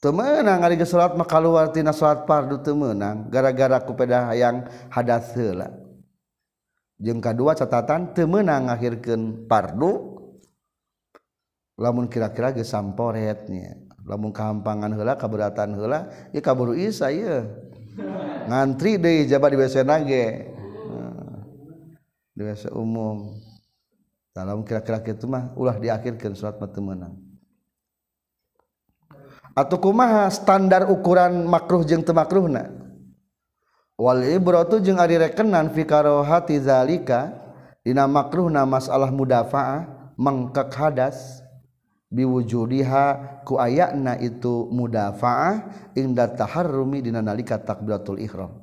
temenang 0.01 0.59
hari 0.65 0.75
salat 0.83 1.15
mah 1.15 1.29
keluar 1.29 1.71
tina 1.71 1.95
salat 1.95 2.27
fardu 2.27 2.59
temenang 2.59 3.31
gara-gara 3.31 3.79
kupeda 3.79 4.33
hayang 4.33 4.67
hadas 4.91 5.31
heula. 5.37 5.71
Jeung 6.99 7.23
kadua 7.23 7.55
catatan 7.55 8.11
temenang 8.11 8.67
ngakhirkeun 8.67 9.47
fardu 9.47 10.12
lamun 11.83 12.07
kira-kira 12.07 12.55
geus 12.55 12.71
samporetnya. 12.71 13.75
Lamun 14.07 14.31
kahampangan 14.31 14.95
heula 14.95 15.19
kaberatan 15.19 15.75
heula 15.75 16.07
ieu 16.31 16.39
kaburu 16.39 16.71
isa 16.71 17.11
ieu. 17.11 17.43
Ngantri 18.47 18.95
deui 18.95 19.27
jaba 19.27 19.51
di 19.51 19.59
WC 19.59 19.83
nage. 19.83 20.25
Di 22.31 22.41
WC 22.47 22.71
umum. 22.71 23.35
Dalam 24.31 24.63
kira-kira 24.63 25.03
kitu 25.03 25.27
mah 25.27 25.51
ulah 25.59 25.75
diakhirkeun 25.77 26.33
salat 26.33 26.57
mah 26.57 26.71
temenang 26.71 27.13
atau 29.53 29.77
kumaha 29.77 30.25
standar 30.33 30.89
ukuran 30.89 31.45
makruh 31.45 31.85
jeung 31.85 32.01
teu 32.01 32.17
makruhna? 32.17 32.73
Wal 33.93 34.25
ibratu 34.25 34.81
jeung 34.81 34.97
ari 34.97 35.21
rekenan 35.21 35.69
fi 35.69 35.85
karahati 35.85 36.57
zalika 36.57 37.29
dina 37.85 38.09
makruhna 38.09 38.65
masalah 38.65 39.13
mudafaah 39.13 39.85
mangkak 40.17 40.73
hadas 40.73 41.42
biwujudiha 42.13 43.05
ku 43.41 43.57
ayana 43.57 44.15
itu 44.21 44.69
mudafaah 44.69 45.65
inda 45.97 46.29
taharrumi 46.29 47.01
dina 47.01 47.25
nalika 47.25 47.57
takbiratul 47.57 48.21
ihram. 48.21 48.61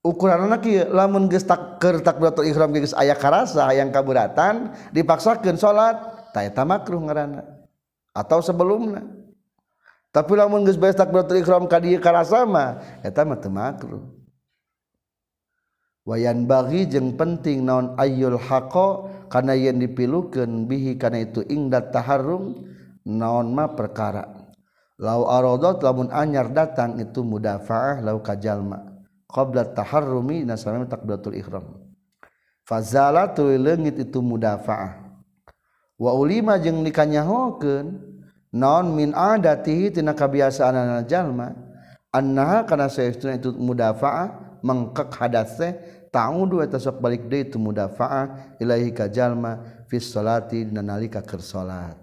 Ukuranna 0.00 0.56
kieu 0.64 0.88
lamun 0.88 1.28
geus 1.28 1.44
tak 1.44 1.76
keur 1.76 2.00
takbiratul 2.00 2.48
ihram 2.48 2.72
geus 2.72 2.96
aya 2.96 3.12
karasa 3.12 3.68
hayang 3.68 3.92
kaburatan 3.92 4.72
dipaksakeun 4.96 5.60
salat 5.60 6.00
ta 6.32 6.40
eta 6.40 6.64
makruh 6.64 7.04
ngaranna 7.04 7.44
atau 8.16 8.40
sebelumna. 8.40 9.04
Tapi 10.08 10.32
lamun 10.32 10.64
geus 10.64 10.80
beres 10.80 10.96
takbiratul 10.96 11.44
ihram 11.44 11.68
ka 11.68 11.76
dieu 11.76 12.00
karasa 12.00 12.48
mah 12.48 12.80
eta 13.04 13.28
mah 13.28 13.36
teu 13.36 13.52
makruh. 13.52 14.19
wayan 16.08 16.48
bagi 16.48 16.88
jeung 16.88 17.16
penting 17.16 17.64
naon 17.64 17.96
ayul 18.00 18.40
haqa 18.40 19.08
kana 19.28 19.54
yen 19.54 19.78
dipilukeun 19.78 20.66
bihi 20.66 20.98
kana 21.00 21.22
itu 21.24 21.44
ingdat 21.46 21.92
taharrum 21.94 22.66
naon 23.06 23.52
ma 23.54 23.70
perkara. 23.70 24.26
Lau 25.00 25.24
aradat 25.24 25.80
lamun 25.80 26.12
anyar 26.12 26.52
datang 26.52 27.00
itu 27.00 27.24
mudafaah 27.24 28.04
lau 28.04 28.20
kajalma 28.20 28.84
qabla 29.32 29.72
taharrumi 29.72 30.44
nasamam 30.44 30.84
takbiratul 30.84 31.32
ihram. 31.40 31.64
Fazala 32.68 33.32
tuluy 33.32 33.56
leungit 33.56 33.96
itu 33.96 34.20
mudafaah. 34.20 35.08
Wa 35.96 36.12
ulima 36.12 36.60
jeung 36.60 36.84
dikanyahokeun 36.84 37.96
naon 38.52 38.92
min 38.92 39.16
adatihi 39.16 39.88
tina 39.88 40.12
kabiasaanana 40.12 41.08
jalma 41.08 41.56
annaha 42.12 42.68
kana 42.68 42.92
saestuna 42.92 43.40
itu 43.40 43.56
mudafaah 43.56 44.49
mengkek 44.60 45.10
hadase 45.16 45.76
ta'udu 46.12 46.64
eta 46.64 46.76
sok 46.76 47.00
balik 47.02 47.26
itu 47.30 47.56
mudafaah 47.56 48.56
ilahi 48.60 48.94
ka 48.94 49.08
jalma 49.10 49.84
fi 49.88 49.96
sholati 49.98 50.68
dina 50.68 50.82
nalika 50.84 51.22
salat 51.40 51.96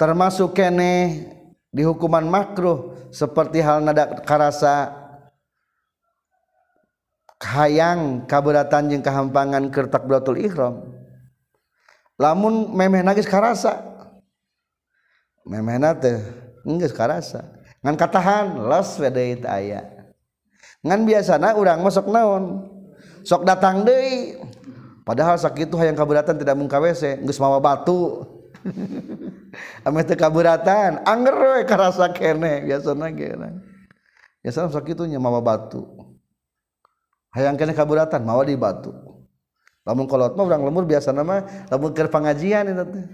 termasuk 0.00 0.56
kene 0.56 1.26
di 1.70 1.86
hukuman 1.86 2.26
makruh 2.26 2.96
seperti 3.14 3.62
hal 3.62 3.84
nada 3.84 4.22
karasa 4.26 5.00
hayang 7.40 8.28
kaberatan 8.28 8.92
jeung 8.92 9.04
kahampangan 9.04 9.72
keur 9.72 9.88
takbiratul 9.88 10.36
ihram. 10.36 10.92
Lamun 12.20 12.68
memeh 12.76 13.00
nagis 13.00 13.24
karasa 13.24 13.80
memeh 15.40 15.80
nate 15.80 16.20
enggak 16.68 16.92
karasa 16.92 17.48
ngan 17.80 17.96
katahan 17.96 18.46
los 18.68 18.96
wedeit 19.00 19.44
aya. 19.44 20.00
Ngan 20.80 21.04
biasana 21.04 21.56
urang 21.56 21.84
masuk 21.84 22.08
naon? 22.08 22.64
Sok 23.24 23.44
datang 23.44 23.84
deui. 23.84 24.40
Padahal 25.04 25.36
sakit 25.36 25.68
yang 25.68 25.96
kaburatan 25.96 26.38
tidak 26.38 26.56
mungka 26.56 26.78
WC 26.78 27.24
geus 27.24 27.40
mawa 27.40 27.58
batu. 27.58 28.24
Ame 29.86 30.04
teu 30.04 30.14
kaburatan 30.14 31.02
anger 31.02 31.34
we 31.34 31.64
karasa 31.66 32.12
kene 32.12 32.62
biasana 32.68 33.08
kene 33.10 33.58
biasana 34.44 34.70
sakit 34.70 35.08
nya 35.08 35.18
mawa 35.18 35.40
batu. 35.42 35.82
Hayang 37.34 37.58
kene 37.58 37.74
kaburatan 37.74 38.22
mawa 38.22 38.44
di 38.46 38.54
batu. 38.54 38.92
Lamun 39.88 40.04
kolot 40.04 40.36
mah 40.36 40.44
urang 40.44 40.62
lemur 40.62 40.84
biasa 40.84 41.10
nama 41.10 41.42
lamun 41.72 41.90
keur 41.96 42.12
pangajian 42.12 42.68
eta 42.68 42.84
teh. 42.84 43.04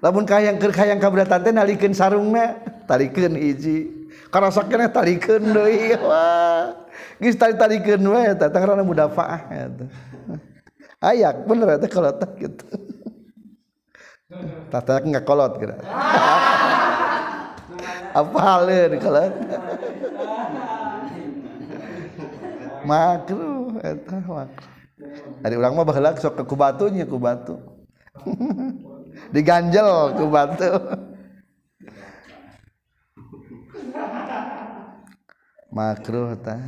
Lamun 0.00 0.24
ka 0.24 0.38
hayang 0.38 0.56
keur 0.62 0.72
hayang 0.72 1.02
kaburatan 1.02 1.42
teh 1.42 1.52
nalikeun 1.52 1.92
sarungna 1.92 2.56
tarikeun 2.86 3.34
hiji. 3.34 4.03
karena 4.34 4.50
sakitnya 4.50 4.90
tarikan 4.90 5.38
deh 5.38 5.94
wah. 6.02 6.74
Gis 7.22 7.38
tarik 7.38 7.54
tarikan 7.54 8.02
weh. 8.02 8.34
Tata 8.34 8.58
karena 8.58 8.82
mudah 8.82 9.06
faah 9.06 9.46
itu 9.54 9.86
ayak 10.98 11.46
bener 11.46 11.78
itu 11.78 11.86
kalau 11.86 12.10
tak 12.18 12.34
gitu. 12.42 12.66
Tata 14.74 14.98
nggak 14.98 15.22
kolot 15.22 15.54
kira. 15.62 15.78
Apa 18.10 18.38
halin 18.42 18.98
kalau 18.98 19.30
makruh 22.82 23.78
eta 23.86 24.18
makruh. 24.26 24.72
Dari 25.44 25.54
orang 25.54 25.76
mah 25.76 25.84
baheula 25.86 26.16
sok 26.16 26.42
ke 26.42 26.44
kubatunya 26.48 27.04
kubatu. 27.06 27.60
Diganjel 29.30 30.16
kubatu. 30.16 30.68
makruh 35.74 36.38
ta. 36.38 36.62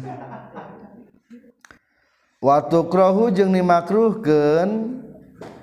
Waktu 2.42 2.78
krohu 2.90 3.30
jeung 3.30 3.54
dimakruhkan 3.54 5.00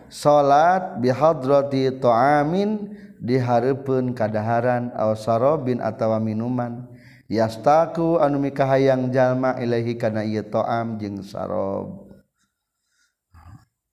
salat 0.08 0.98
bihadrati 1.04 1.92
ta'amin 2.00 2.96
dihareupeun 3.20 4.16
kadaharan 4.16 4.90
aw 4.96 5.12
sarabin 5.14 5.84
atawa 5.84 6.18
minuman. 6.24 6.88
Yastaku 7.28 8.20
anu 8.20 8.40
mikahayang 8.40 9.12
jalma 9.12 9.60
ilahi 9.60 9.96
kana 10.00 10.24
ieu 10.24 10.44
ta'am 10.44 10.96
jeung 10.98 11.20
sarab 11.20 12.08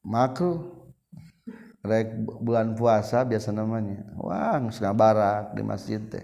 makruh. 0.07 0.79
Rek 1.81 2.13
bulan 2.45 2.77
puasa 2.77 3.25
biasa 3.25 3.57
namanya. 3.57 4.05
Wah 4.21 4.61
geus 4.61 4.85
barak 4.93 5.57
di 5.57 5.65
masjid 5.65 5.97
teh. 5.97 6.21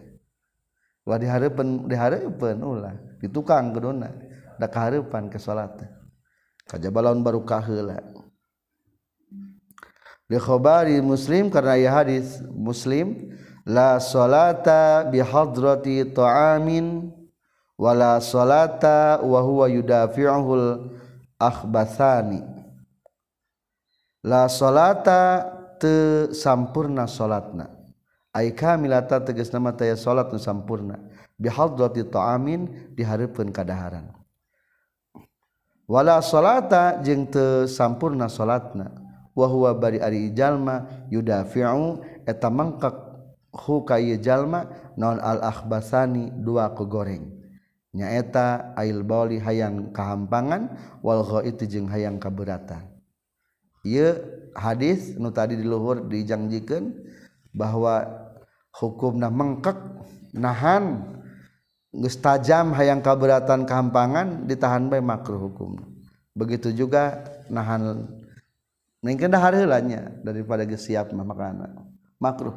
Wah 1.09 1.17
dihareupeun 1.17 1.89
dihareupeun 1.89 2.61
ulah. 2.61 2.93
ditukang 3.27 3.75
gedona 3.75 4.15
da 4.57 4.71
kaharepan 4.71 5.27
ke 5.27 5.37
salat 5.43 5.75
kajaba 6.71 7.11
laun 7.11 7.21
baru 7.27 7.43
kaheula 7.43 7.99
li 10.31 10.39
khabari 10.39 11.03
muslim 11.03 11.51
karena 11.51 11.75
ya 11.75 11.91
hadis 12.03 12.41
muslim 12.55 13.35
la 13.67 13.99
salata 13.99 15.03
bi 15.11 15.19
hadrati 15.19 16.07
ta'amin 16.15 17.11
wala 17.75 18.23
salata 18.23 19.21
wa 19.21 19.43
huwa 19.43 19.69
yudafi'uhul 19.69 20.97
akhbathani. 21.37 22.41
La 24.25 24.49
salata 24.49 25.45
te 25.79 26.31
sampurna 26.33 27.05
salatna 27.07 27.69
ai 28.33 28.51
kamilata 28.55 29.21
tegas 29.21 29.53
nama 29.53 29.75
taya 29.75 29.95
salat 29.99 30.33
nu 30.33 30.39
sampurna. 30.41 30.99
bihadrati 31.37 32.05
ta'amin 32.09 32.93
diharapkeun 32.97 33.53
kadaharan. 33.53 34.13
Wala 35.87 36.19
salata 36.19 36.99
jeung 37.05 37.31
teu 37.31 37.71
sampurna 37.71 38.27
salatna. 38.27 38.91
Wa 39.37 39.47
huwa 39.47 39.77
bari 39.77 40.03
ari 40.03 40.33
jalma 40.35 41.07
yudafi'u. 41.13 42.03
Eta 42.27 42.51
mangkak 42.51 42.97
hu 43.55 43.87
ka 43.87 44.01
jalma 44.19 44.67
non 44.99 45.23
al 45.23 45.45
akhbasani 45.45 46.33
dua 46.43 46.75
kegoreng. 46.75 47.37
Nyaeta 47.97 48.77
ail 48.77 49.01
bauli 49.07 49.41
hayang 49.41 49.95
kahampangan 49.95 50.75
wal 51.01 51.25
ghaiti 51.25 51.65
jeung 51.65 51.89
hayang 51.89 52.21
kaberatan. 52.21 52.85
Ieu 53.87 54.19
hadis 54.59 55.15
nu 55.17 55.31
tadi 55.31 55.55
di 55.55 55.65
luhur 55.65 56.05
dijangjikeun 56.11 56.93
bahwa 57.55 58.05
hukumna 58.75 59.31
mengkek 59.31 59.79
nahan 60.35 61.16
tajam 62.21 62.77
hayang 62.77 63.01
kaberatan 63.01 63.65
kehampangan 63.65 64.45
ditahan 64.45 64.89
baik 64.93 65.05
makruh 65.05 65.41
hukum 65.41 65.81
begitu 66.37 66.73
juga 66.73 67.25
nahan 67.49 68.05
mungkin 69.01 69.33
dah 69.33 69.41
harinya 69.41 70.13
daripada 70.21 70.67
siap 70.77 71.15
makanan 71.15 71.97
makruh. 72.21 72.57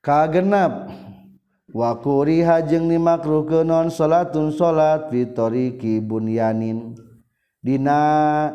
Kagenap. 0.00 0.90
Wakuri 1.70 2.42
hajeng 2.42 2.90
ni 2.90 2.98
makruh 2.98 3.46
ke 3.46 3.62
non 3.62 3.94
salatun 3.94 4.50
salat 4.50 5.06
fitoriki 5.06 6.02
bunyanin. 6.02 6.98
Dina 7.62 8.50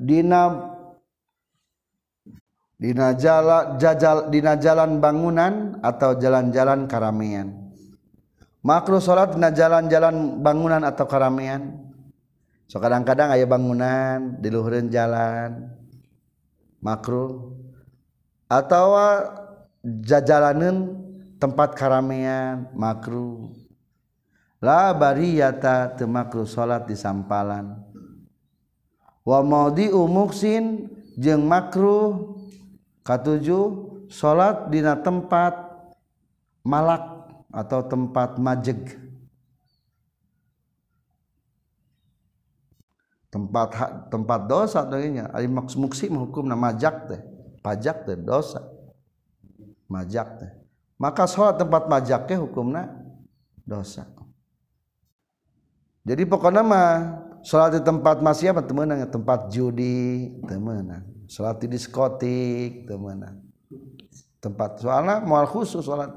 dina 0.00 0.72
dina 2.78 3.12
jala, 3.18 3.74
jajal 3.76 4.30
dina 4.30 4.54
jalan 4.54 5.02
bangunan 5.02 5.82
atau 5.82 6.14
jalan-jalan 6.14 6.86
karamean 6.86 7.68
Makruh 8.62 9.02
salat 9.02 9.34
dina 9.34 9.50
jalan-jalan 9.50 10.38
bangunan 10.42 10.82
atau 10.86 11.06
karamean 11.10 11.88
So 12.68 12.76
kadang-kadang 12.84 13.32
aya 13.32 13.48
bangunan 13.48 14.36
di 14.44 14.52
luhureun 14.52 14.92
jalan. 14.92 15.72
Makruh 16.84 17.56
atau 18.44 18.92
ah, 18.92 19.24
jajalanan 19.82 21.00
tempat 21.40 21.72
karamean 21.72 22.68
makruh. 22.76 23.48
La 24.60 24.92
bariyata 24.92 25.96
temakruh 25.96 26.44
salat 26.44 26.84
di 26.84 26.92
sampalan. 26.92 27.72
Wa 29.24 29.40
maudi 29.40 29.88
umuksin 29.88 30.92
jeung 31.16 31.48
makruh 31.48 32.36
Katujuh 33.08 33.64
salat 34.12 34.68
dina 34.68 34.92
tempat 34.92 35.56
malak 36.60 37.32
atau 37.48 37.80
tempat 37.80 38.36
majeg. 38.36 39.00
Tempat 43.32 43.68
tempat 44.12 44.40
dosa 44.44 44.84
darinya. 44.84 45.32
Ari 45.32 45.48
muksi 45.48 46.12
menghukum 46.12 46.44
nama 46.44 46.68
majak 46.68 47.08
teh. 47.08 47.20
Pajak 47.64 48.04
teh 48.04 48.20
dosa. 48.20 48.60
Majak 49.88 50.44
teh. 50.44 50.52
Maka 51.00 51.24
salat 51.24 51.56
tempat 51.56 51.88
majak 51.88 52.28
teh 52.28 52.36
hukumna 52.36 52.92
dosa. 53.64 54.04
Jadi 56.04 56.28
pokoknya 56.28 56.60
mah 56.60 56.92
salat 57.40 57.80
di 57.80 57.80
tempat 57.80 58.20
masih 58.20 58.52
apa 58.52 58.60
temenang 58.60 59.00
tempat 59.08 59.48
judi 59.48 60.28
temenang 60.44 61.17
salat 61.28 61.60
di 61.60 61.68
diskotik 61.68 62.88
temenan 62.88 63.44
tempat 64.40 64.80
soalnya 64.80 65.20
mual 65.20 65.44
khusus 65.44 65.84
salat 65.84 66.08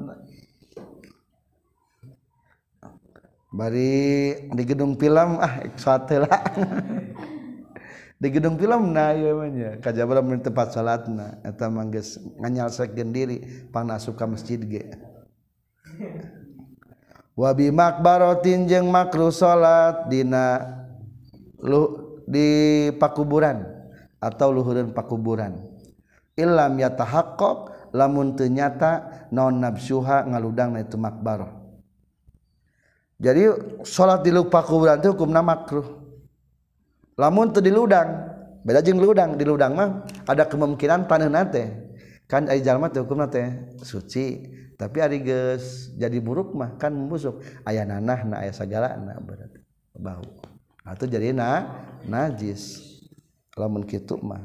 bari 3.51 4.47
di 4.47 4.64
gedung 4.64 4.95
film 4.95 5.38
ah 5.38 5.59
sate 5.76 6.24
lah. 6.24 6.39
Di 8.22 8.30
gedung 8.30 8.53
film 8.53 8.93
nah 8.93 9.18
ya 9.18 9.34
manya 9.34 9.82
kajabar 9.82 10.22
di 10.22 10.38
tempat 10.45 10.78
salatna 10.78 11.41
eta 11.41 11.74
mangges 11.74 12.22
nganyalsekeun 12.38 13.09
diri 13.09 13.41
pan 13.74 13.89
asup 13.89 14.14
suka 14.14 14.30
masjid 14.30 14.62
ge. 14.62 14.93
Wabi 17.34 17.74
makbarotin 17.74 18.70
jeung 18.70 18.93
makruh 18.93 19.34
salat 19.34 20.05
dina 20.05 20.62
lu 21.57 22.22
di 22.30 22.93
pakuburan. 23.01 23.80
Atau 24.22 24.53
luhuran 24.53 24.93
pakuburan. 24.93 25.57
Ilam 26.38 26.78
ya 26.78 26.93
tahakkok 26.93 27.89
lamun 27.91 28.38
ternyata 28.38 29.26
non 29.34 29.59
nafsuha 29.59 30.30
ngaludang 30.30 30.78
itu 30.78 30.95
makbar. 30.95 31.59
Jadi 33.22 33.49
salat 33.84 34.22
di 34.22 34.32
pakuburan 34.32 35.01
itu 35.01 35.11
hukumna 35.11 35.41
makruh. 35.41 35.99
Lamun 37.17 37.51
teu 37.51 37.59
diludang 37.59 38.32
beda 38.61 38.80
jeung 38.86 39.01
ludang 39.01 39.36
di 39.36 39.43
ludang 39.43 39.74
mah 39.74 40.05
ada 40.30 40.45
kemungkinan 40.45 41.09
paneuna 41.09 41.43
teh. 41.49 41.67
Kan 42.30 42.47
ai 42.47 42.63
jalma 42.63 42.88
teh 42.88 43.01
hukumna 43.03 43.28
teh 43.28 43.76
suci 43.82 44.47
tapi 44.80 44.97
ari 44.97 45.22
geus 45.22 45.93
jadi 45.99 46.17
buruk 46.24 46.55
mah 46.55 46.80
kan 46.80 46.93
busuk. 47.09 47.43
Aya 47.67 47.84
nanah 47.86 48.22
na 48.26 48.36
aya 48.41 48.53
sagalana 48.55 49.19
berarti 49.19 49.59
bau 50.01 50.24
atau 50.82 51.05
jadi 51.05 51.30
na 51.30 51.69
najis 52.09 52.90
lamun 53.62 53.86
kitu 53.86 54.18
mah 54.18 54.41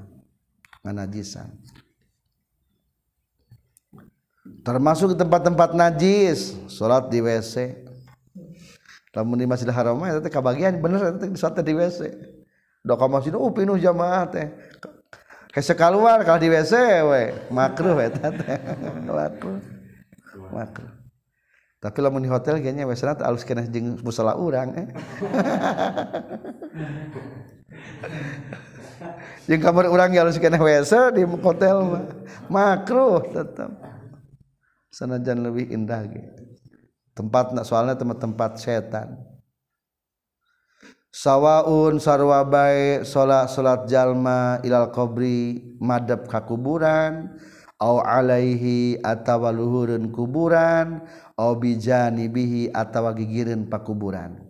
nganajisan. 0.84 1.48
Termasuk 4.60 5.16
tempat-tempat 5.16 5.72
najis 5.72 6.52
salat 6.68 7.08
di 7.08 7.24
WC 7.24 7.82
lamun 9.16 9.40
di 9.40 9.48
Masjidil 9.48 9.72
Haram 9.72 9.96
eta 10.04 10.20
teh 10.20 10.28
kabagian 10.28 10.76
bener 10.76 11.16
teh 11.16 11.32
di 11.32 11.40
di 11.40 11.72
WC 11.72 12.00
do 12.84 12.94
ka 12.94 13.08
masjid 13.08 13.32
oh 13.32 13.48
pinuh 13.48 13.80
jamaah 13.80 14.28
teh. 14.28 14.52
Kese 15.56 15.72
keluar 15.72 16.20
kalau 16.20 16.36
di 16.36 16.52
WC 16.52 16.74
we. 17.08 17.22
Makruh 17.48 17.96
eta 17.96 18.28
teh. 18.28 18.60
Makruh 19.08 20.95
tapi 21.76 22.00
lamun 22.00 22.24
di 22.24 22.30
hotel 22.32 22.56
kayaknya 22.56 22.88
wesana 22.88 23.20
alus 23.20 23.44
kena 23.44 23.68
jeung 23.68 24.00
musala 24.00 24.32
urang 24.40 24.72
eh. 24.72 24.88
jeung 29.48 29.60
kamar 29.60 29.92
urang 29.92 30.08
ge 30.08 30.18
alus 30.24 30.40
kena 30.40 30.56
wesa 30.56 31.12
di 31.12 31.22
hotel 31.28 31.84
mah. 31.84 32.04
Makruh 32.48 33.20
tetap 33.28 33.76
sanajan 34.88 35.44
lebih 35.44 35.68
indah 35.68 36.08
ge. 36.08 36.24
Tempat 37.12 37.52
soalnya 37.68 37.96
tempat-tempat 37.96 38.56
setan. 38.56 39.20
Sawwaun 41.12 41.96
sarwa 41.96 42.44
baik 42.44 43.08
salat 43.08 43.48
salat 43.48 43.88
jalma 43.88 44.60
ilal 44.60 44.92
qobri 44.92 45.76
madep 45.80 46.28
kakuburan 46.28 47.36
alaihi 47.80 48.96
atawa 49.04 49.52
luhureun 49.52 50.08
kuburan 50.08 51.04
au 51.36 51.52
bijanibihi 51.60 52.72
atawa 52.72 53.12
gigirin 53.12 53.68
pakuburan. 53.68 54.40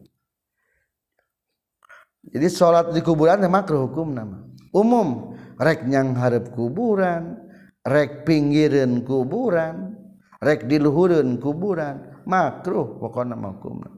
Jadi 2.26 2.46
salat 2.50 2.90
di 2.90 3.02
kuburan 3.02 3.42
ya 3.42 3.50
makruh 3.50 3.86
hukum 3.86 4.14
nama. 4.14 4.46
Umum 4.74 5.38
rek 5.58 5.86
nyang 5.86 6.14
harap 6.18 6.50
kuburan 6.54 7.38
rek 7.86 8.26
pinggirin 8.26 9.06
kuburan 9.06 9.94
rek 10.42 10.66
diluhurun 10.66 11.38
kuburan 11.38 12.22
makruh 12.26 12.98
pokoknya 12.98 13.38
hukum 13.38 13.95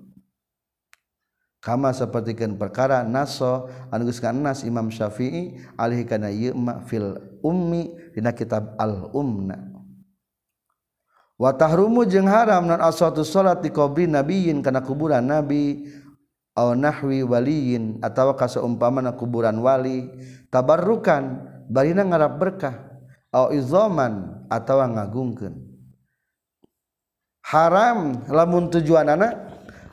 kama 1.58 1.90
sepertikan 1.90 2.54
perkara 2.54 3.02
naso 3.02 3.66
anu 3.90 4.06
geus 4.06 4.22
nas 4.22 4.62
Imam 4.62 4.90
Syafi'i 4.90 5.58
alih 5.74 6.06
kana 6.06 6.30
yema 6.30 6.82
fil 6.86 7.18
ummi 7.42 7.94
dina 8.14 8.30
kitab 8.30 8.78
al 8.78 9.10
umna 9.10 9.58
wa 11.38 11.50
tahrumu 11.54 12.06
jeung 12.06 12.30
haram 12.30 12.66
non 12.66 12.82
aswatu 12.82 13.22
salat 13.26 13.62
di 13.62 13.70
kubri 13.70 14.06
nabiyin 14.06 14.62
kana 14.62 14.82
kuburan 14.82 15.26
nabi 15.26 15.86
aw 16.58 16.74
nahwi 16.74 17.22
waliyin 17.22 18.02
atawa 18.02 18.34
kaseumpamana 18.34 19.14
kuburan 19.14 19.62
wali. 19.62 20.10
Tabarrukan 20.50 21.46
barina 21.70 22.02
ngarap 22.02 22.34
berkah 22.42 22.74
aw 23.30 23.54
izaman 23.54 24.42
atawa 24.50 24.90
ngagungkeun. 24.90 25.54
Haram 27.46 28.26
lamun 28.28 28.68
tujuan 28.74 29.08
anak 29.08 29.47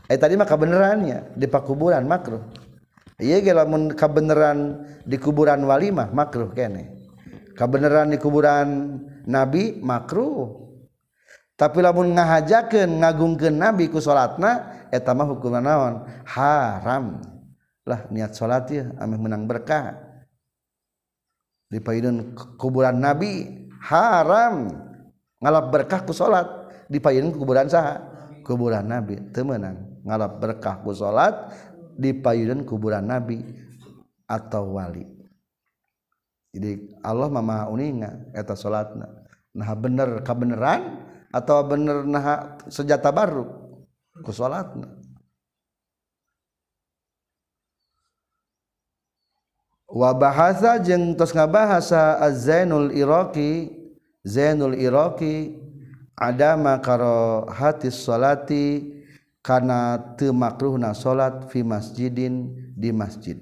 eh 0.05 0.17
tadi 0.17 0.37
maka 0.37 0.53
benerannya 0.53 1.33
di 1.33 1.47
pakuburan 1.49 2.05
makruh. 2.05 2.41
Iya 3.15 3.39
ge 3.39 3.55
lamun 3.55 3.95
kabeneran 3.95 4.83
di 5.07 5.15
kuburan 5.15 5.63
wali 5.63 5.87
mah 5.87 6.11
makruh 6.11 6.51
kene. 6.51 6.91
Kabeneran 7.55 8.11
di 8.11 8.19
kuburan 8.19 8.99
nabi 9.23 9.79
makruh. 9.79 10.67
Tapi 11.55 11.79
lamun 11.79 12.11
ngahajakeun 12.11 12.99
ngagungkeun 12.99 13.55
nabi 13.55 13.87
ku 13.87 14.03
salatna 14.03 14.83
eta 14.91 15.15
mah 15.15 15.31
hukumna 15.31 15.63
naon? 15.63 16.03
Haram. 16.27 17.23
Lah 17.87 18.03
niat 18.11 18.35
salat 18.35 18.67
ya 18.67 18.91
ameh 18.99 19.15
menang 19.15 19.47
berkah. 19.47 19.95
Di 21.71 21.79
payun 21.79 22.35
kuburan 22.59 22.99
nabi 22.99 23.47
haram. 23.79 24.67
Ngalap 25.39 25.65
berkah 25.71 26.03
ku 26.03 26.11
salat 26.11 26.51
di 26.91 26.99
payun 26.99 27.31
kuburan 27.31 27.71
saha? 27.71 28.03
Kuburan 28.43 28.83
nabi 28.91 29.23
teu 29.31 29.47
meunang. 29.47 29.94
ngalap 30.05 30.37
berkah 30.37 30.79
ku 30.85 30.93
salat 30.93 31.33
di 31.97 32.13
payudan 32.13 32.61
kuburan 32.61 33.09
nabi 33.09 33.41
atau 34.29 34.77
wali. 34.77 35.03
Jadi 36.55 36.95
Allah 37.03 37.27
mama 37.27 37.67
uninga 37.67 38.31
eta 38.31 38.55
salatna 38.55 39.25
nah 39.55 39.71
bener 39.71 40.19
kabeneran 40.19 41.07
atau 41.31 41.63
bener 41.63 42.03
nah 42.03 42.59
sejata 42.67 43.07
baru 43.07 43.47
ku 44.19 44.31
salatna 44.35 44.91
wa 49.87 50.11
bahasa 50.11 50.75
jeung 50.83 51.15
tos 51.15 51.31
ngabahasa 51.31 52.19
Az-Zainul 52.19 52.91
Iraqi 52.91 53.71
Zainul 54.27 54.75
Iraqi 54.75 55.55
adama 56.19 56.83
karo 56.83 57.47
hati 57.47 57.87
salati 57.87 58.91
karena 59.45 60.01
temakruhna 60.17 60.97
salat 60.97 61.53
fi 61.53 61.61
masjidin 61.61 62.49
di 62.73 62.89
masjid. 62.89 63.37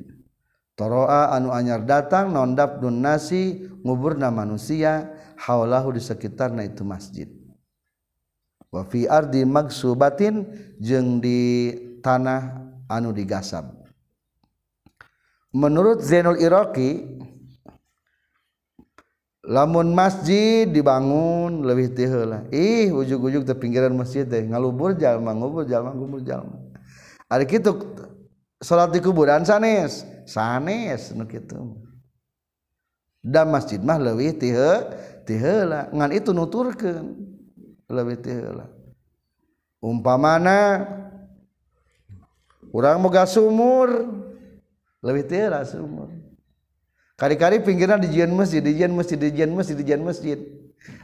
Toroa 0.75 1.31
anu 1.31 1.55
anyar 1.55 1.87
datang 1.87 2.35
nondap 2.35 2.83
dun 2.83 2.99
nasi 2.99 3.63
nguburna 3.87 4.27
manusia 4.27 5.15
haulahu 5.39 5.95
di 5.95 6.03
sekitarna 6.03 6.67
itu 6.67 6.83
masjid. 6.83 7.31
Wa 8.67 8.83
fi 8.83 9.07
ardi 9.07 9.47
magsubatin 9.47 10.43
jeung 10.83 11.23
di 11.23 11.71
tanah 12.03 12.51
anu 12.91 13.15
digasab. 13.15 13.71
Menurut 15.55 16.03
Zainul 16.03 16.41
Iraqi 16.41 16.99
lamun 19.43 19.91
masjid 19.91 20.63
dibangun 20.63 21.67
lebih 21.67 21.91
tihela 21.91 22.47
ih 22.47 22.95
ujug-ujug 22.95 23.43
ke 23.43 23.53
pinggiran 23.59 23.91
masjid 23.91 24.23
teh. 24.23 24.47
Ngalubur 24.47 24.95
jalma 24.95 25.35
ngubur 25.35 25.67
jalma 25.67 25.91
ngubur 25.91 26.23
jalma. 26.23 26.63
Ada 27.27 27.43
gitu 27.43 27.75
salat 28.63 28.95
di 28.95 29.03
kuburan 29.03 29.43
sanes. 29.43 30.07
Sanes 30.23 31.11
nu 31.11 31.27
kitu. 31.27 31.75
Da 33.23 33.43
masjid 33.43 33.79
mah 33.79 33.99
leuwih 33.99 34.35
tihe 34.35 34.87
tihela 35.27 35.91
ngan 35.91 36.11
itu 36.11 36.35
nuturkeun 36.35 37.15
leuwih 37.87 38.19
tihela 38.19 38.67
umpamana 39.79 40.83
urang 42.71 42.99
moga 42.99 43.23
sumur 43.27 44.07
leuwih 45.03 45.27
tihela 45.27 45.63
sumur. 45.67 46.22
Kali-kali 47.19 47.61
pinggiran 47.61 48.01
dijian 48.01 48.31
masjid 48.33 48.61
dijian 48.63 48.93
masjid 48.93 49.17
dijian 49.17 49.51
masjid 49.53 49.75
dijian 49.77 50.01
masjid. 50.01 50.39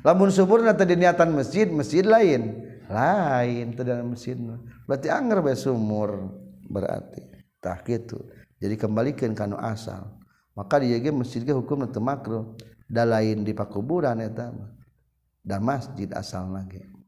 Lamun 0.04 0.28
subur 0.30 0.60
nanti 0.60 0.84
diniatan 0.84 1.32
masjid 1.32 1.68
masjid 1.72 2.04
lain. 2.04 2.68
Lain 2.90 3.78
dalam 3.78 4.18
masjid 4.18 4.36
berarti 4.90 5.08
anggar 5.14 5.46
be 5.46 5.54
sumur 5.54 6.34
berarti. 6.68 7.22
Tak 7.62 7.86
gitu. 7.86 8.18
Jadi 8.60 8.76
kembalikan 8.76 9.32
kanu 9.38 9.56
asal. 9.56 10.20
Maka 10.58 10.82
dia 10.84 11.00
ge 11.00 11.14
masjid 11.14 11.46
ge 11.46 11.54
hukum 11.56 11.88
teu 11.88 12.04
makruh. 12.04 12.58
Da 12.90 13.06
lain 13.06 13.46
di 13.46 13.54
pakuburan 13.54 14.18
eta 14.20 14.50
mah. 14.50 14.74
Da 15.46 15.62
masjid 15.62 16.10
asal 16.12 16.50
lagi 16.52 17.00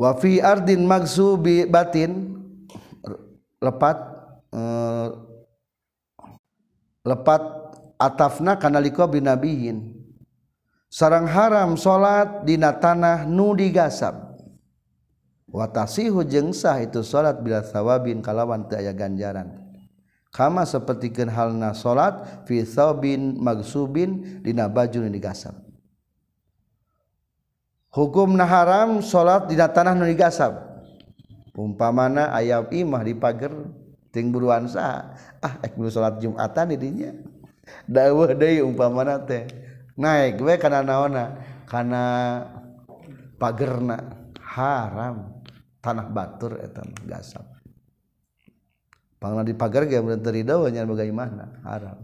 wa 0.00 0.16
fi 0.16 0.40
ardin 0.40 0.88
magsubi 0.88 1.68
batin. 1.68 2.40
Lepat 3.60 4.19
lepat 7.10 7.42
atafna 7.98 8.54
kanaliko 8.54 9.10
binabiyin 9.10 9.98
sarang 10.86 11.26
haram 11.26 11.74
salat 11.74 12.46
dina 12.46 12.70
tanah 12.78 13.26
nu 13.26 13.54
digasab. 13.58 14.30
Watasihu 15.50 16.22
jeung 16.22 16.54
sah 16.54 16.78
itu 16.78 17.02
salat 17.02 17.42
bila 17.42 17.66
sawabin 17.66 18.22
kalawan 18.22 18.70
teu 18.70 18.78
aya 18.78 18.94
ganjaran. 18.94 19.50
Kama 20.30 20.62
sapertikeun 20.62 21.26
halna 21.26 21.74
salat 21.74 22.46
fi 22.46 22.62
thawbin 22.62 23.34
magsubin 23.34 24.42
dina 24.46 24.70
baju 24.70 25.02
nu 25.02 25.10
digasab. 25.10 25.58
Hukumna 27.90 28.46
haram 28.46 29.02
salat 29.02 29.50
dina 29.50 29.66
tanah 29.66 29.98
nu 29.98 30.06
digasab. 30.06 30.70
Umpamana 31.50 32.30
aya 32.30 32.62
imah 32.70 33.02
di 33.02 33.18
pager 33.18 33.50
ting 34.10 34.34
buruan 34.34 34.66
sah 34.66 35.14
ah 35.38 35.54
ek 35.62 35.74
bulu 35.78 35.90
salat 35.90 36.18
jumatan 36.18 36.74
didinya. 36.74 37.10
Dawuh 37.86 38.34
deui 38.34 38.62
umpamana 38.62 39.22
teh. 39.22 39.46
Naik 39.94 40.42
we 40.42 40.54
kana 40.58 40.82
naona? 40.82 41.38
Kana 41.66 42.02
pagerna. 43.38 43.98
Haram. 44.42 45.40
Tanah 45.80 46.06
batur 46.10 46.58
eta 46.60 46.82
gasap. 47.06 47.46
Pangna 49.20 49.44
di 49.44 49.52
pagar 49.52 49.84
ge 49.84 50.00
mun 50.00 50.18
teu 50.20 50.32
ridho 50.32 50.66
nya 50.68 50.84
bagaimana? 50.84 51.60
Haram. 51.64 52.00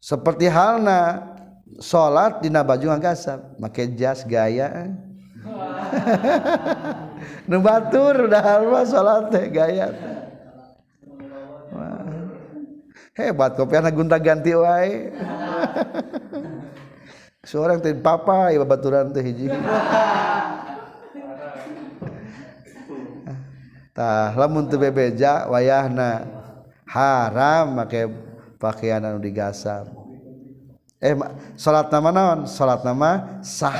Seperti 0.00 0.48
halna 0.48 1.36
salat 1.76 2.40
dina 2.40 2.64
baju 2.64 2.96
ngagasap 2.96 3.60
make 3.60 3.84
jas 4.00 4.24
gaya 4.24 4.88
eh. 4.88 4.90
nu 7.48 7.60
batur 7.60 8.32
dahar 8.32 8.64
mah 8.64 8.84
salat 8.88 9.28
teh 9.28 9.44
gaya. 9.52 9.92
Hebat 13.18 13.58
kopi 13.58 13.74
anak 13.74 13.98
gunta 13.98 14.14
ganti 14.22 14.54
wae. 14.54 15.10
Seorang 17.50 17.82
teh 17.82 17.90
papa 17.98 18.54
ya 18.54 18.62
baturan 18.62 19.10
teh 19.10 19.26
hiji. 19.26 19.50
Tah 23.98 24.30
lamun 24.38 24.70
teu 24.70 24.78
bebeja 24.78 25.50
wayahna 25.50 26.22
haram 26.86 27.82
make 27.82 28.06
pakaian 28.62 29.02
anu 29.02 29.18
digasap 29.18 29.97
eh 30.98 31.14
salat 31.54 31.90
nama 31.90 32.10
naon? 32.10 32.50
Salat 32.50 32.82
nama 32.82 33.40
sah. 33.42 33.74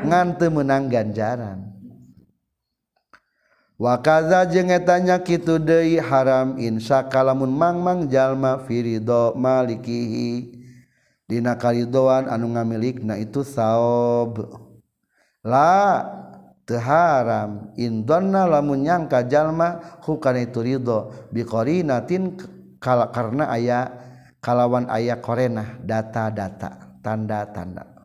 Ngan 0.00 0.38
teu 0.38 0.48
meunang 0.48 0.86
ganjaran. 0.88 1.70
Wa 3.80 3.96
kaza 4.00 4.44
jeung 4.44 4.68
etanya 4.68 5.20
kitu 5.24 5.56
deui 5.56 5.96
haram 5.96 6.60
insa 6.60 7.00
kalamun 7.08 7.48
mangmang 7.48 8.12
jalma 8.12 8.60
firido 8.64 9.32
malikihi. 9.36 10.56
Dina 11.24 11.54
karidoan 11.56 12.26
anu 12.26 12.52
ngamilikna 12.52 13.16
itu 13.16 13.40
saob. 13.40 14.52
La 15.40 16.04
teu 16.68 16.76
haram. 16.76 17.72
Indonna 17.80 18.44
lamun 18.44 18.84
nyangka 18.84 19.24
jalma 19.24 19.80
hukana 20.04 20.44
itu 20.44 20.60
ridho 20.60 21.10
biqorinatin 21.32 22.36
kala 22.76 23.08
karena 23.08 23.48
aya 23.48 24.09
kalawan 24.40 24.88
ayah 24.92 25.20
korena 25.20 25.78
data-data 25.84 27.00
tanda-tanda 27.04 28.00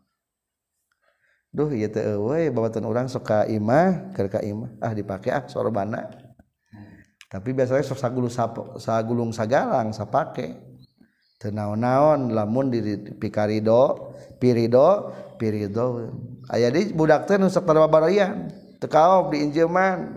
duh 1.56 1.72
ieu 1.72 1.88
teh 1.88 2.04
euy 2.04 2.52
babatan 2.52 2.84
urang 2.84 3.08
sok 3.08 3.24
ka 3.24 3.40
imah 3.48 4.12
keur 4.12 4.28
ka 4.28 4.44
imah. 4.44 4.76
Ah 4.84 4.92
dipake 4.92 5.32
ah 5.32 5.48
sorbana 5.48 6.12
tapi 7.32 7.52
biasanya 7.52 7.84
sok 7.84 8.00
sagulung 8.00 8.32
sagulung 8.80 9.32
sagalang 9.36 9.92
sapake. 9.96 10.56
Teu 11.36 11.52
naon-naon 11.52 12.32
lamun 12.32 12.72
di 12.72 12.80
pikarido 13.20 14.16
pirido 14.40 15.12
pirido. 15.36 16.12
Aya 16.48 16.72
di 16.72 16.96
budak 16.96 17.28
teh 17.28 17.36
nu 17.36 17.52
sok 17.52 17.68
barbaroyan 17.68 18.48
teu 18.80 18.88
kaob 18.88 19.36
di 19.36 19.44
injeuman 19.44 20.16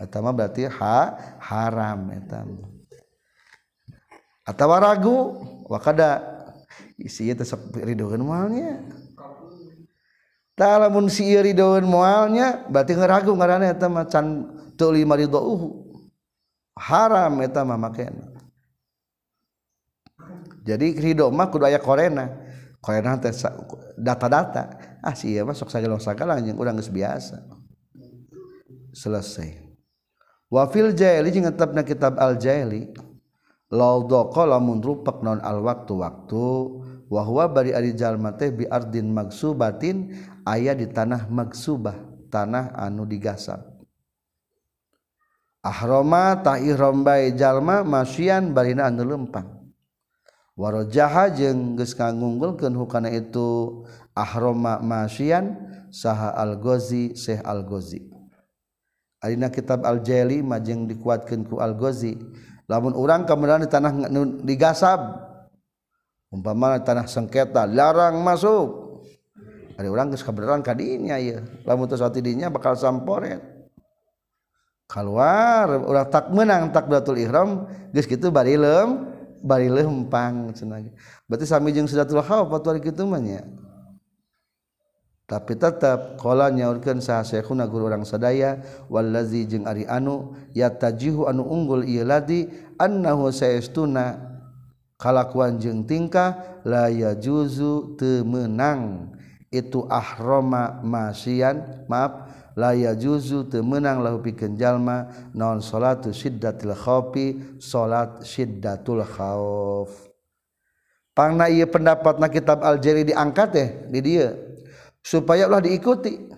eta 0.00 0.24
mah 0.24 0.32
berarti 0.32 0.64
ha 0.64 1.12
haram 1.44 2.08
eta 2.08 2.40
mah. 2.40 2.69
atau 4.50 4.66
ragu 4.74 5.16
wakada 5.70 6.18
isi 6.98 7.30
itu 7.30 7.46
ridhoan 7.78 8.26
mualnya 8.26 8.82
tak, 10.58 10.66
talamun 10.66 11.06
si 11.06 11.30
ridhoan 11.30 11.86
mualnya 11.86 12.66
berarti 12.66 12.98
ngeragu 12.98 13.30
ngarana 13.30 13.70
itu 13.70 13.86
mah 13.86 14.04
can 14.10 14.26
teu 14.74 14.90
lima 14.90 15.14
haram 16.74 17.32
itu 17.38 17.62
mah 17.62 17.78
jadi 20.64 20.86
ridho 21.00 21.32
mah 21.32 21.48
kudu 21.48 21.64
ayah 21.66 21.80
korena. 21.80 22.28
Korena 22.80 23.16
teh 23.20 23.32
data-data. 23.96 24.76
Ah 25.00 25.16
si 25.16 25.32
iya 25.32 25.44
mah 25.44 25.56
sok 25.56 25.72
sagala 25.72 25.96
sagala 26.00 26.36
udah 26.40 26.72
biasa. 26.76 27.42
Selesai. 28.92 29.56
Wafil 30.50 30.92
jahili 30.92 31.30
jeung 31.30 31.48
kitab 31.82 32.18
al 32.20 32.36
jahili. 32.36 32.92
laudoko 33.70 34.42
lamun 34.44 34.82
rupak 34.82 35.22
non 35.22 35.38
al 35.40 35.62
waktu 35.62 35.94
waktu 35.94 36.46
wahwa 37.06 37.46
bari 37.50 37.70
ari 37.70 37.94
jalma 37.94 38.34
teh 38.34 38.50
bi 38.50 38.66
ardin 38.66 39.10
magsubatin 39.14 40.14
aya 40.46 40.74
di 40.74 40.90
tanah 40.90 41.30
magsubah 41.30 41.94
tanah 42.30 42.74
anu 42.74 43.06
digasap 43.06 43.62
ahroma 45.62 46.38
ta 46.42 46.58
ihram 46.58 47.06
bae 47.06 47.30
jalma 47.36 47.84
masyian 47.86 48.56
barina 48.56 48.88
anu 48.88 49.04
lempang. 49.04 49.60
Warajaha 50.60 51.32
jeung 51.32 51.72
geus 51.80 51.96
kangunggulkeun 51.96 52.76
hukana 52.76 53.08
itu 53.08 53.80
ahroma 54.12 54.76
masian 54.84 55.56
saha 55.88 56.36
al 56.36 56.60
gozi 56.60 57.16
Syekh 57.16 57.40
al 57.48 57.64
gozi 57.64 58.04
Alina 59.24 59.48
kitab 59.48 59.84
al-Jali 59.88 60.44
majeng 60.44 60.84
dikuatkeun 60.84 61.48
ku 61.48 61.64
al-gozi 61.64 62.16
lamun 62.70 62.94
orang 62.94 63.26
kemudian 63.26 63.66
di 63.66 63.70
tanah 63.70 63.90
digasab 64.46 65.00
umpama 66.30 66.78
tanah 66.78 67.10
sengketa 67.10 67.66
larang 67.66 68.22
masuk. 68.22 68.86
Ada 69.74 69.88
orang 69.90 70.14
geus 70.14 70.22
kabeneran 70.22 70.62
ka 70.62 70.76
dinya 70.76 71.18
ieu. 71.18 71.42
Lamun 71.66 71.90
tos 71.90 72.04
hati 72.04 72.22
dinya 72.22 72.46
bakal 72.46 72.78
samporet. 72.78 73.42
Keluar 74.86 75.82
urang 75.82 76.06
tak 76.06 76.30
menang 76.30 76.70
takbiratul 76.70 77.18
ihram 77.18 77.66
geus 77.90 78.06
kitu 78.06 78.30
bari 78.30 78.54
leum 78.54 79.10
bari 79.40 79.72
lempang 79.72 80.52
cenah 80.52 80.84
berarti 81.24 81.48
sami 81.48 81.72
jeung 81.72 81.88
sidatul 81.88 82.20
khauf 82.20 82.52
atuh 82.52 82.76
kitu 82.78 83.08
mah 83.08 83.18
nya. 83.18 83.42
tapi 85.30 85.54
tetap 85.54 86.18
kola 86.18 86.50
nyaurkeun 86.50 86.98
saha 86.98 87.22
syekhuna 87.22 87.70
guru 87.70 87.86
urang 87.86 88.02
sadaya 88.02 88.58
wallazi 88.90 89.46
jeung 89.46 89.62
ari 89.62 89.86
anu 89.86 90.34
yatajihu 90.58 91.30
anu 91.30 91.46
unggul 91.46 91.86
ieu 91.86 92.02
ladi 92.02 92.50
annahu 92.74 93.30
saestuna 93.30 94.18
kalakuan 94.98 95.62
jeung 95.62 95.86
tingkah 95.86 96.58
la 96.66 96.90
yajuzu 96.90 97.94
teu 97.94 98.26
meunang. 98.26 99.14
Itu 99.50 99.86
ahroma 99.86 100.82
masian 100.82 101.86
maaf 101.86 102.26
la 102.58 102.74
yajuzu 102.74 103.46
teu 103.46 103.62
meunang 103.62 104.02
lahu 104.02 104.18
pikeun 104.18 104.58
jalma 104.58 105.30
naon 105.30 105.62
salatu 105.62 106.10
syiddatil 106.10 106.74
khaufi 106.74 107.38
salat 107.62 108.26
syiddatul 108.26 109.06
khauf 109.06 110.10
pangna 111.14 111.46
ieu 111.50 111.70
pendapatna 111.70 112.26
kitab 112.26 112.66
al-jari 112.66 113.06
diangkat 113.06 113.48
teh 113.54 113.68
di 113.94 114.02
dieu. 114.02 114.49
Supaya 115.00 115.48
ulah 115.48 115.62
diikuti. 115.62 116.30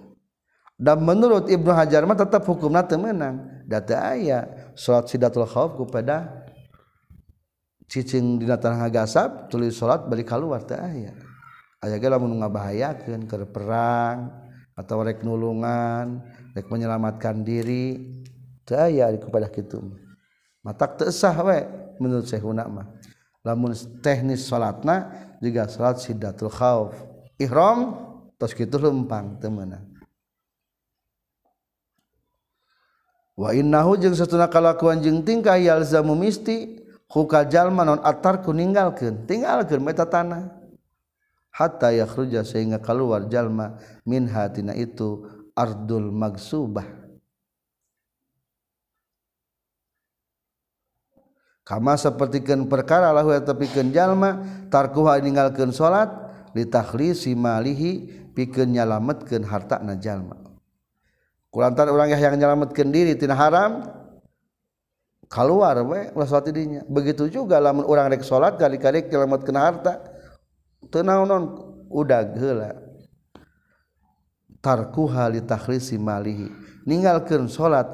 Dan 0.82 1.06
menurut 1.06 1.46
Ibnu 1.46 1.70
Hajar 1.70 2.02
mah 2.08 2.18
tetap 2.18 2.42
hukumna 2.42 2.82
teu 2.82 2.98
meunang 2.98 3.62
data 3.70 4.18
aya 4.18 4.72
salat 4.74 5.06
syiddatul 5.06 5.46
khauf 5.46 5.78
kepada 5.78 6.42
cicing 7.86 8.42
dina 8.42 8.58
tanah 8.58 8.90
gasap 8.90 9.46
tulis 9.46 9.78
salat 9.78 10.02
balik 10.10 10.26
keluar 10.26 10.66
teu 10.66 10.74
aya. 10.74 11.14
Aya 11.78 12.02
ge 12.02 12.08
lamun 12.10 12.34
ngabahayakeun 12.42 13.30
keur 13.30 13.46
perang 13.46 14.34
atau 14.74 15.06
rek 15.06 15.22
nulungan 15.22 16.18
rek 16.56 16.66
menyelamatkan 16.66 17.46
diri 17.46 18.18
saya 18.66 19.12
kepada 19.14 19.52
gitu 19.52 19.92
mata 20.64 20.86
tersah 20.86 21.36
we 21.46 21.62
menurut 22.00 22.26
saya 22.26 22.42
mah. 22.42 22.88
Lamun 23.42 23.74
teknis 24.02 24.46
salatna 24.46 25.10
juga 25.42 25.66
salat 25.66 25.98
sidatul 25.98 26.50
khauf 26.50 26.94
ihram 27.38 28.11
terus 28.42 28.58
gitu 28.58 28.74
lempang 28.82 29.38
temenan 29.38 29.86
wa 33.38 33.54
innahu 33.54 33.94
jeung 33.94 34.18
satuna 34.18 34.50
kalakuan 34.50 34.98
jeung 34.98 35.22
tingkah 35.22 35.54
yalzamu 35.62 36.18
misti 36.18 36.82
hukal 37.06 37.46
jalma 37.46 37.86
non 37.86 38.02
atarku 38.02 38.50
ninggalkeun 38.50 39.28
tinggalkeun 39.30 39.84
meta 39.84 40.08
tanah. 40.08 40.58
Hatta 41.52 41.92
yakhruja 41.92 42.48
sehingga 42.48 42.80
keluar 42.80 43.28
jalma 43.28 43.76
min 44.08 44.24
hatina 44.24 44.72
itu 44.72 45.28
ardul 45.52 46.08
magsubah. 46.08 46.88
Kama 51.60 52.00
sapertikeun 52.00 52.72
perkara 52.72 53.12
lahu 53.12 53.36
tepikeun 53.36 53.92
jalma 53.92 54.40
tarkuha 54.72 55.20
ninggalkeun 55.20 55.76
salat 55.76 56.08
litakhlisi 56.56 57.36
malihi 57.36 58.21
pikeun 58.32 58.72
nyalametkeun 58.72 59.44
harta 59.44 59.80
na 59.80 59.96
jalma 59.96 60.36
kulantar 61.52 61.88
geus 61.88 62.20
yang 62.20 62.36
nyalametkeun 62.36 62.88
diri 62.88 63.12
tina 63.16 63.36
haram 63.36 63.84
keluar 65.28 65.80
we 65.84 66.12
ulah 66.12 66.28
salat 66.28 66.52
dinya 66.52 66.80
begitu 66.88 67.28
juga 67.28 67.60
lamun 67.60 67.84
urang 67.88 68.08
rek 68.12 68.24
salat 68.24 68.56
kali-kali 68.60 69.08
nyalametkeun 69.08 69.56
harta 69.56 70.12
teu 70.90 71.04
naon 71.04 71.72
udag 71.92 72.34
heula. 72.40 72.72
Tarkuha 74.62 75.28
li 75.30 75.42
takhlisi 75.44 76.00
malihi. 76.00 76.48
Ninggalkeun 76.88 77.46
salat 77.46 77.86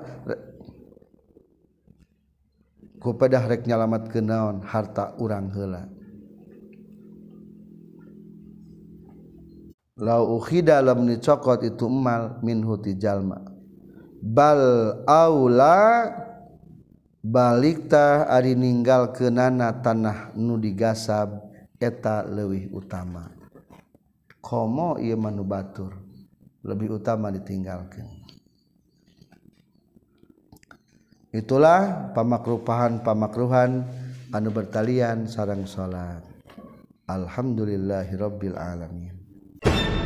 ku 3.03 3.13
pedah 3.19 3.45
rek 3.45 3.67
nyalametkeun 3.67 4.25
naon 4.25 4.57
harta 4.65 5.19
urang 5.19 5.51
heula. 5.53 5.85
lauhi 9.99 10.63
dalam 10.63 11.05
dicokot 11.05 11.67
itu 11.67 11.91
emal 11.91 12.39
min 12.41 12.63
huti 12.63 12.95
jalma. 12.95 13.43
Bal 14.19 14.95
aula 15.07 16.11
baliktah 17.23 18.31
ari 18.31 18.55
ninggal 18.55 19.11
ke 19.11 19.29
nana 19.29 19.75
tanah 19.79 20.35
nu 20.39 20.59
digasab 20.59 21.43
eta 21.83 22.23
lewih 22.25 22.71
utama. 22.71 23.31
Komo 24.39 24.97
ieu 25.03 25.19
manu 25.19 25.43
batur 25.45 25.93
lebih 26.63 26.99
utama 27.03 27.29
ditinggalkan 27.35 28.19
itulah 31.39 32.11
pamakrupahan 32.17 33.05
pamakruhan 33.05 33.85
anu 34.33 34.49
bertalian 34.53 35.29
sarang 35.29 35.69
salat. 35.69 36.25
Alhamdulillahirabbil 37.09 38.57
alamin. 38.57 39.18
you 39.65 39.98